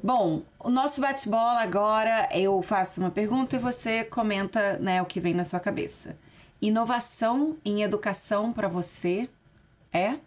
Bom, 0.04 0.42
o 0.62 0.68
nosso 0.68 1.00
bate-bola 1.00 1.62
agora, 1.62 2.28
eu 2.30 2.60
faço 2.60 3.00
uma 3.00 3.10
pergunta 3.10 3.56
e 3.56 3.58
você 3.58 4.04
comenta 4.04 4.78
né, 4.78 5.00
o 5.00 5.06
que 5.06 5.18
vem 5.18 5.32
na 5.32 5.44
sua 5.44 5.58
cabeça. 5.58 6.14
Inovação 6.60 7.56
em 7.64 7.80
educação 7.80 8.52
para 8.52 8.68
você 8.68 9.26
é? 9.90 10.18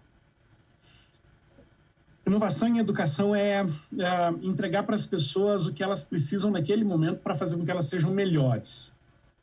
Inovação 2.26 2.70
em 2.70 2.80
educação 2.80 3.36
é, 3.36 3.68
é 4.00 4.30
entregar 4.42 4.82
para 4.82 4.96
as 4.96 5.06
pessoas 5.06 5.68
o 5.68 5.74
que 5.74 5.84
elas 5.84 6.06
precisam 6.06 6.50
naquele 6.50 6.84
momento 6.84 7.20
para 7.20 7.36
fazer 7.36 7.56
com 7.56 7.64
que 7.64 7.70
elas 7.70 7.86
sejam 7.86 8.10
melhores. 8.10 8.96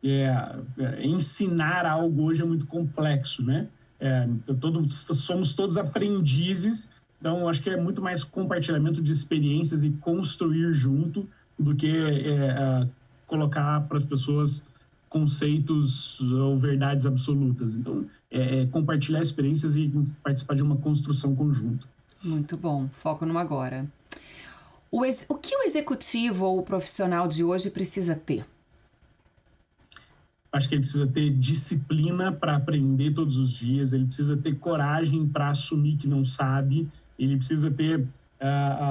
É, 0.03 0.35
é, 0.81 1.07
ensinar 1.07 1.87
algo 1.87 2.25
hoje 2.25 2.43
é 2.43 2.45
muito 2.45 2.67
complexo, 2.67 3.41
né? 3.45 3.69
É, 4.01 4.29
todo, 4.61 4.91
somos 4.91 5.53
todos 5.53 5.77
aprendizes, 5.77 6.91
então 7.25 7.49
acho 7.49 7.63
que 7.63 7.71
é 7.71 7.77
muito 7.81 8.03
mais 8.03 8.23
compartilhamento 8.23 9.01
de 9.01 9.11
experiências 9.11 9.83
e 9.83 9.93
construir 9.93 10.75
junto 10.75 11.27
do 11.59 11.75
que 11.75 11.87
é, 11.87 12.29
é 12.29 12.89
colocar 13.27 13.81
para 13.89 13.97
as 13.97 14.05
pessoas 14.05 14.69
conceitos 15.09 16.21
ou 16.21 16.59
verdades 16.59 17.07
absolutas. 17.07 17.77
Então, 17.77 18.05
é, 18.31 18.67
compartilhar 18.67 19.23
experiências 19.23 19.75
e 19.75 19.91
participar 20.23 20.55
de 20.55 20.63
uma 20.63 20.77
construção 20.77 21.35
conjunta. 21.35 21.87
Muito 22.23 22.59
bom. 22.59 22.91
Foco 22.93 23.25
no 23.25 23.39
agora. 23.39 23.87
O, 24.91 25.03
ex... 25.03 25.25
o 25.27 25.37
que 25.37 25.57
o 25.57 25.63
executivo 25.63 26.45
ou 26.45 26.59
o 26.59 26.63
profissional 26.63 27.27
de 27.27 27.43
hoje 27.43 27.71
precisa 27.71 28.15
ter? 28.15 28.45
Acho 30.53 30.69
que 30.69 30.75
ele 30.75 30.83
precisa 30.83 31.07
ter 31.07 31.31
disciplina 31.31 32.31
para 32.31 32.55
aprender 32.55 33.15
todos 33.15 33.39
os 33.39 33.51
dias, 33.51 33.95
ele 33.95 34.05
precisa 34.05 34.37
ter 34.37 34.57
coragem 34.57 35.27
para 35.27 35.49
assumir 35.49 35.97
que 35.97 36.07
não 36.07 36.23
sabe, 36.23 36.87
ele 37.19 37.37
precisa 37.37 37.71
ter 37.71 38.01
uh, 38.01 38.05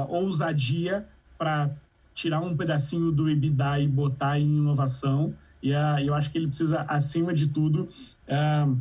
uh, 0.09 0.13
ousadia 0.13 1.05
para 1.37 1.71
tirar 2.13 2.41
um 2.41 2.55
pedacinho 2.55 3.11
do 3.11 3.29
EBITDA 3.29 3.79
e 3.79 3.87
botar 3.87 4.39
em 4.39 4.57
inovação. 4.57 5.33
E 5.61 5.71
uh, 5.71 5.99
eu 5.99 6.13
acho 6.13 6.31
que 6.31 6.37
ele 6.37 6.47
precisa, 6.47 6.81
acima 6.81 7.33
de 7.33 7.47
tudo, 7.47 7.87
uh, 8.27 8.77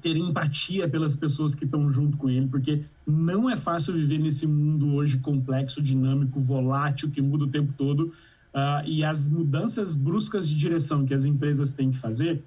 ter 0.00 0.16
empatia 0.16 0.88
pelas 0.88 1.16
pessoas 1.16 1.54
que 1.54 1.64
estão 1.64 1.88
junto 1.90 2.16
com 2.16 2.28
ele, 2.28 2.48
porque 2.48 2.82
não 3.06 3.48
é 3.48 3.56
fácil 3.56 3.94
viver 3.94 4.18
nesse 4.18 4.46
mundo 4.46 4.94
hoje 4.94 5.18
complexo, 5.18 5.80
dinâmico, 5.80 6.40
volátil, 6.40 7.10
que 7.10 7.22
muda 7.22 7.44
o 7.44 7.48
tempo 7.48 7.72
todo. 7.76 8.12
Uh, 8.52 8.84
e 8.84 9.02
as 9.02 9.30
mudanças 9.30 9.96
bruscas 9.96 10.48
de 10.48 10.54
direção 10.56 11.06
que 11.06 11.14
as 11.14 11.24
empresas 11.24 11.72
têm 11.72 11.90
que 11.90 11.98
fazer 11.98 12.42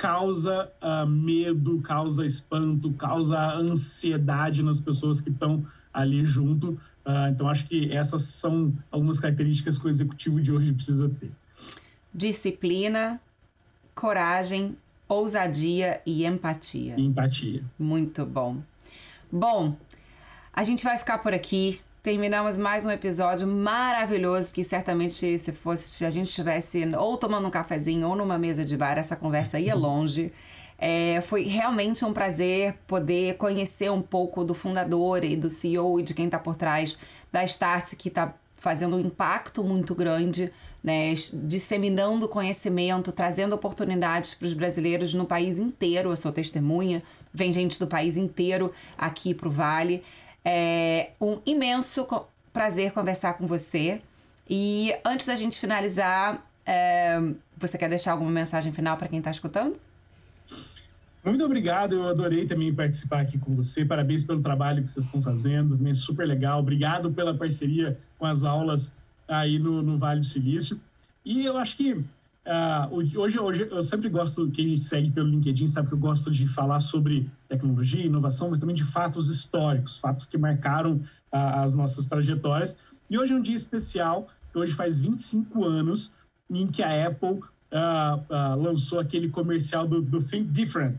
causa 0.00 0.72
uh, 0.80 1.06
medo, 1.06 1.78
causa 1.82 2.24
espanto, 2.24 2.90
causa 2.94 3.38
ansiedade 3.52 4.62
nas 4.62 4.80
pessoas 4.80 5.20
que 5.20 5.28
estão 5.28 5.62
ali 5.92 6.24
junto. 6.24 6.70
Uh, 7.04 7.28
então, 7.30 7.46
acho 7.46 7.68
que 7.68 7.92
essas 7.92 8.22
são 8.22 8.72
algumas 8.90 9.20
características 9.20 9.78
que 9.78 9.86
o 9.86 9.90
executivo 9.90 10.40
de 10.40 10.50
hoje 10.50 10.72
precisa 10.72 11.06
ter. 11.20 11.30
Disciplina, 12.14 13.20
coragem, 13.94 14.74
ousadia 15.06 16.00
e 16.06 16.24
empatia. 16.24 16.98
Empatia. 16.98 17.62
Muito 17.78 18.24
bom. 18.24 18.62
Bom, 19.30 19.76
a 20.50 20.62
gente 20.62 20.82
vai 20.82 20.96
ficar 20.96 21.18
por 21.18 21.34
aqui. 21.34 21.78
Terminamos 22.02 22.56
mais 22.56 22.86
um 22.86 22.90
episódio 22.90 23.46
maravilhoso 23.46 24.54
que 24.54 24.64
certamente 24.64 25.38
se 25.38 25.52
fosse 25.52 25.90
se 25.90 26.06
a 26.06 26.08
gente 26.08 26.28
estivesse 26.28 26.82
ou 26.96 27.18
tomando 27.18 27.46
um 27.46 27.50
cafezinho 27.50 28.08
ou 28.08 28.16
numa 28.16 28.38
mesa 28.38 28.64
de 28.64 28.74
bar, 28.74 28.96
essa 28.96 29.14
conversa 29.14 29.60
ia 29.60 29.74
longe. 29.74 30.32
É, 30.78 31.20
foi 31.20 31.42
realmente 31.42 32.02
um 32.02 32.12
prazer 32.14 32.74
poder 32.86 33.36
conhecer 33.36 33.90
um 33.90 34.00
pouco 34.00 34.42
do 34.42 34.54
fundador 34.54 35.22
e 35.24 35.36
do 35.36 35.50
CEO 35.50 36.00
e 36.00 36.02
de 36.02 36.14
quem 36.14 36.24
está 36.24 36.38
por 36.38 36.56
trás 36.56 36.96
da 37.30 37.44
Startse, 37.44 37.96
que 37.96 38.08
está 38.08 38.34
fazendo 38.56 38.96
um 38.96 39.00
impacto 39.00 39.62
muito 39.62 39.94
grande, 39.94 40.50
né, 40.82 41.12
disseminando 41.44 42.26
conhecimento, 42.26 43.12
trazendo 43.12 43.54
oportunidades 43.54 44.32
para 44.32 44.46
os 44.46 44.54
brasileiros 44.54 45.12
no 45.12 45.26
país 45.26 45.58
inteiro. 45.58 46.08
Eu 46.08 46.16
sou 46.16 46.32
testemunha, 46.32 47.02
vem 47.30 47.52
gente 47.52 47.78
do 47.78 47.86
país 47.86 48.16
inteiro 48.16 48.72
aqui 48.96 49.34
para 49.34 49.48
o 49.48 49.50
Vale. 49.50 50.02
É 50.44 51.10
um 51.20 51.38
imenso 51.44 52.06
prazer 52.52 52.92
conversar 52.92 53.34
com 53.34 53.46
você. 53.46 54.00
E 54.48 54.94
antes 55.04 55.26
da 55.26 55.34
gente 55.34 55.58
finalizar, 55.58 56.44
é, 56.66 57.18
você 57.56 57.78
quer 57.78 57.88
deixar 57.88 58.12
alguma 58.12 58.30
mensagem 58.30 58.72
final 58.72 58.96
para 58.96 59.08
quem 59.08 59.18
está 59.18 59.30
escutando? 59.30 59.76
Muito 61.22 61.44
obrigado, 61.44 61.96
eu 61.96 62.08
adorei 62.08 62.46
também 62.46 62.74
participar 62.74 63.20
aqui 63.20 63.38
com 63.38 63.54
você. 63.54 63.84
Parabéns 63.84 64.24
pelo 64.24 64.40
trabalho 64.40 64.82
que 64.82 64.90
vocês 64.90 65.04
estão 65.04 65.20
fazendo, 65.20 65.76
também 65.76 65.94
super 65.94 66.26
legal. 66.26 66.60
Obrigado 66.60 67.12
pela 67.12 67.34
parceria 67.34 67.98
com 68.18 68.24
as 68.24 68.42
aulas 68.42 68.96
aí 69.28 69.58
no, 69.58 69.82
no 69.82 69.98
Vale 69.98 70.20
do 70.20 70.26
Silício. 70.26 70.80
E 71.24 71.44
eu 71.44 71.58
acho 71.58 71.76
que 71.76 72.02
uh, 72.46 72.94
hoje, 72.94 73.38
hoje 73.38 73.68
eu 73.70 73.82
sempre 73.82 74.08
gosto, 74.08 74.50
quem 74.50 74.68
me 74.68 74.78
segue 74.78 75.10
pelo 75.10 75.28
LinkedIn 75.28 75.66
sabe 75.66 75.88
que 75.88 75.94
eu 75.94 75.98
gosto 75.98 76.30
de 76.30 76.46
falar 76.48 76.80
sobre 76.80 77.30
tecnologia, 77.48 78.04
inovação, 78.04 78.50
mas 78.50 78.58
também 78.58 78.74
de 78.74 78.84
fatos 78.84 79.28
históricos, 79.28 79.98
fatos 79.98 80.26
que 80.26 80.38
marcaram 80.38 80.94
uh, 80.94 81.62
as 81.62 81.74
nossas 81.74 82.06
trajetórias. 82.06 82.78
E 83.08 83.18
hoje 83.18 83.32
é 83.32 83.36
um 83.36 83.42
dia 83.42 83.56
especial, 83.56 84.28
hoje 84.54 84.72
faz 84.72 85.00
25 85.00 85.64
anos 85.64 86.12
em 86.50 86.66
que 86.66 86.82
a 86.82 87.06
Apple 87.06 87.38
uh, 87.38 88.60
lançou 88.60 89.00
aquele 89.00 89.28
comercial 89.28 89.86
do, 89.86 90.00
do 90.00 90.22
Think 90.22 90.48
Different, 90.50 90.96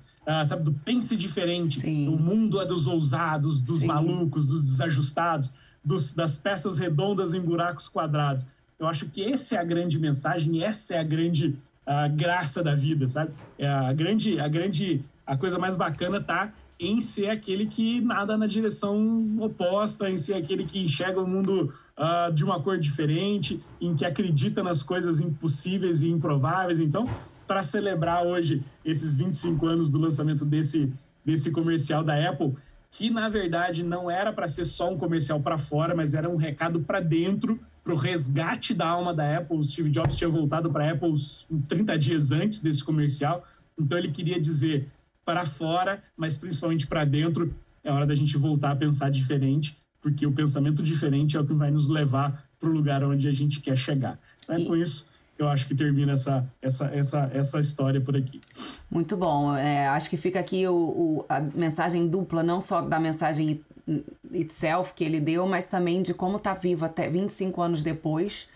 sabe, 0.48 0.64
do 0.64 0.74
pense 0.74 1.16
diferente. 1.16 1.80
Sim. 1.80 2.08
O 2.08 2.18
mundo 2.18 2.62
é 2.62 2.66
dos 2.66 2.88
ousados, 2.88 3.62
dos 3.62 3.80
Sim. 3.80 3.88
malucos, 3.88 4.46
dos 4.46 4.64
desajustados, 4.64 5.54
dos, 5.84 6.14
das 6.14 6.38
peças 6.38 6.78
redondas 6.78 7.34
em 7.34 7.42
buracos 7.42 7.90
quadrados. 7.90 8.46
Eu 8.82 8.88
acho 8.88 9.06
que 9.06 9.24
essa 9.32 9.58
é 9.58 9.60
a 9.60 9.64
grande 9.64 10.00
mensagem, 10.00 10.64
essa 10.64 10.96
é 10.96 10.98
a 10.98 11.04
grande 11.04 11.56
uh, 11.86 12.12
graça 12.16 12.64
da 12.64 12.74
vida, 12.74 13.08
sabe? 13.08 13.32
É 13.56 13.68
a 13.68 13.94
grande, 13.94 14.40
a 14.40 14.48
grande, 14.48 15.06
a 15.24 15.38
coisa 15.38 15.60
mais 15.60 15.78
bacana 15.78 16.20
tá 16.20 16.52
em 16.80 17.00
ser 17.00 17.30
aquele 17.30 17.68
que 17.68 18.02
nada 18.02 18.36
na 18.36 18.48
direção 18.48 19.38
oposta, 19.40 20.10
em 20.10 20.18
ser 20.18 20.34
aquele 20.34 20.66
que 20.66 20.84
enxerga 20.84 21.22
o 21.22 21.28
mundo 21.28 21.72
uh, 21.96 22.34
de 22.34 22.44
uma 22.44 22.60
cor 22.60 22.80
diferente, 22.80 23.62
em 23.80 23.94
que 23.96 24.04
acredita 24.04 24.64
nas 24.64 24.82
coisas 24.82 25.20
impossíveis 25.20 26.02
e 26.02 26.10
improváveis. 26.10 26.80
Então, 26.80 27.08
para 27.46 27.62
celebrar 27.62 28.26
hoje 28.26 28.64
esses 28.84 29.14
25 29.14 29.64
anos 29.68 29.90
do 29.92 30.00
lançamento 30.00 30.44
desse, 30.44 30.92
desse 31.24 31.52
comercial 31.52 32.04
da 32.04 32.16
Apple, 32.28 32.56
que 32.90 33.12
na 33.12 33.30
verdade 33.30 33.84
não 33.84 34.10
era 34.10 34.34
para 34.34 34.48
ser 34.48 34.66
só 34.66 34.92
um 34.92 34.98
comercial 34.98 35.40
para 35.40 35.60
fora, 35.60 35.96
mas 35.96 36.16
era 36.16 36.28
um 36.28 36.36
recado 36.36 36.80
para 36.80 37.00
dentro, 37.00 37.60
para 37.84 37.94
o 37.94 37.98
resgate 37.98 38.74
da 38.74 38.88
alma 38.88 39.14
da 39.14 39.38
Apple. 39.38 39.58
O 39.58 39.64
Steve 39.64 39.90
Jobs 39.90 40.16
tinha 40.16 40.30
voltado 40.30 40.72
para 40.72 40.86
a 40.86 40.92
Apple 40.92 41.14
30 41.68 41.98
dias 41.98 42.32
antes 42.32 42.62
desse 42.62 42.84
comercial, 42.84 43.46
então 43.78 43.98
ele 43.98 44.12
queria 44.12 44.40
dizer 44.40 44.88
para 45.26 45.46
fora, 45.46 46.04
mas 46.16 46.38
principalmente 46.38 46.88
para 46.88 47.06
dentro, 47.06 47.54
é 47.84 47.92
hora 47.92 48.06
da 48.06 48.16
gente 48.16 48.38
voltar 48.38 48.72
a 48.72 48.76
pensar 48.76 49.10
diferente, 49.10 49.78
porque 50.02 50.26
o 50.26 50.32
pensamento 50.32 50.82
diferente 50.82 51.38
é 51.38 51.40
o 51.40 51.46
que 51.46 51.54
vai 51.54 51.72
nos 51.72 51.88
levar 51.88 52.46
para 52.60 52.70
o 52.70 52.72
lugar 52.72 53.04
onde 53.04 53.28
a 53.28 53.32
gente 53.32 53.60
quer 53.60 53.78
chegar. 53.78 54.20
Então, 54.44 54.56
é 54.56 54.66
com 54.66 54.76
isso 54.76 55.11
eu 55.44 55.50
acho 55.50 55.68
que 55.68 55.76
termina 55.76 56.14
essa, 56.14 56.48
essa, 56.62 56.86
essa, 56.94 57.32
essa 57.34 57.60
história 57.60 58.00
por 58.00 58.16
aqui. 58.16 58.40
Muito 58.90 59.16
bom. 59.18 59.56
É, 59.56 59.88
acho 59.88 60.10
que 60.10 60.18
fica 60.18 60.40
aqui 60.40 60.68
o, 60.68 60.74
o, 60.74 61.26
a 61.28 61.40
mensagem 61.40 62.08
dupla, 62.08 62.44
não 62.44 62.60
só 62.60 62.82
da 62.82 63.00
mensagem 63.00 63.62
itself 64.32 64.94
que 64.94 65.04
ele 65.04 65.20
deu, 65.20 65.48
mas 65.48 65.66
também 65.66 66.02
de 66.02 66.14
como 66.14 66.38
está 66.38 66.54
vivo 66.54 66.86
até 66.86 67.10
25 67.10 67.62
anos 67.62 67.84
depois 67.84 68.48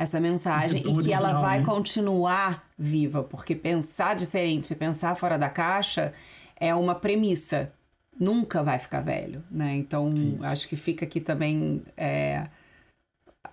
essa 0.00 0.18
mensagem 0.18 0.82
e 0.86 0.98
que 0.98 1.12
ela 1.12 1.40
vai 1.42 1.58
né? 1.58 1.64
continuar 1.64 2.66
viva, 2.78 3.22
porque 3.22 3.54
pensar 3.54 4.14
diferente, 4.14 4.74
pensar 4.74 5.14
fora 5.14 5.36
da 5.36 5.50
caixa 5.50 6.14
é 6.56 6.74
uma 6.74 6.94
premissa. 6.94 7.70
Nunca 8.18 8.62
vai 8.62 8.78
ficar 8.78 9.00
velho, 9.00 9.42
né? 9.50 9.74
Então, 9.76 10.08
Isso. 10.08 10.46
acho 10.46 10.68
que 10.68 10.76
fica 10.76 11.04
aqui 11.04 11.20
também 11.20 11.82
é, 11.96 12.46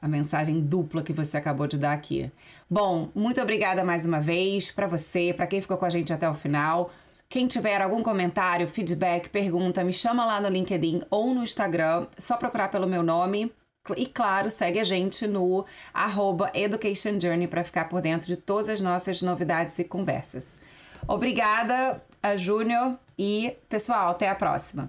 a 0.02 0.08
mensagem 0.08 0.60
dupla 0.62 1.04
que 1.04 1.13
você 1.13 1.38
acabou 1.38 1.68
de 1.68 1.78
dar 1.78 1.94
aqui. 1.94 2.32
Bom, 2.70 3.10
muito 3.16 3.42
obrigada 3.42 3.82
mais 3.82 4.06
uma 4.06 4.20
vez 4.20 4.74
para 4.74 4.88
você, 4.88 5.34
para 5.34 5.48
quem 5.48 5.62
ficou 5.62 5.78
com 5.78 5.86
a 5.86 5.90
gente 5.90 6.12
até 6.12 6.30
o 6.30 6.34
final. 6.34 6.92
Quem 7.30 7.48
tiver 7.48 7.82
algum 7.82 8.04
comentário, 8.04 8.68
feedback, 8.68 9.30
pergunta, 9.30 9.86
me 9.86 9.94
chama 9.94 10.26
lá 10.26 10.42
no 10.42 10.50
LinkedIn 10.50 11.04
ou 11.10 11.34
no 11.34 11.44
Instagram. 11.44 12.08
Só 12.18 12.36
procurar 12.36 12.70
pelo 12.70 12.86
meu 12.86 13.02
nome. 13.02 13.54
E 13.96 14.06
claro, 14.06 14.50
segue 14.50 14.82
a 14.82 14.84
gente 14.84 15.26
no 15.26 15.66
arroba 15.94 16.52
Education 16.54 17.18
Journey 17.18 17.48
para 17.48 17.64
ficar 17.64 17.88
por 17.88 18.02
dentro 18.02 18.28
de 18.28 18.36
todas 18.36 18.68
as 18.68 18.82
nossas 18.82 19.22
novidades 19.22 19.80
e 19.80 19.86
conversas. 19.86 20.60
Obrigada, 21.08 22.04
Júnior, 22.36 23.00
e 23.18 23.56
pessoal, 23.70 24.10
até 24.10 24.28
a 24.28 24.36
próxima. 24.36 24.88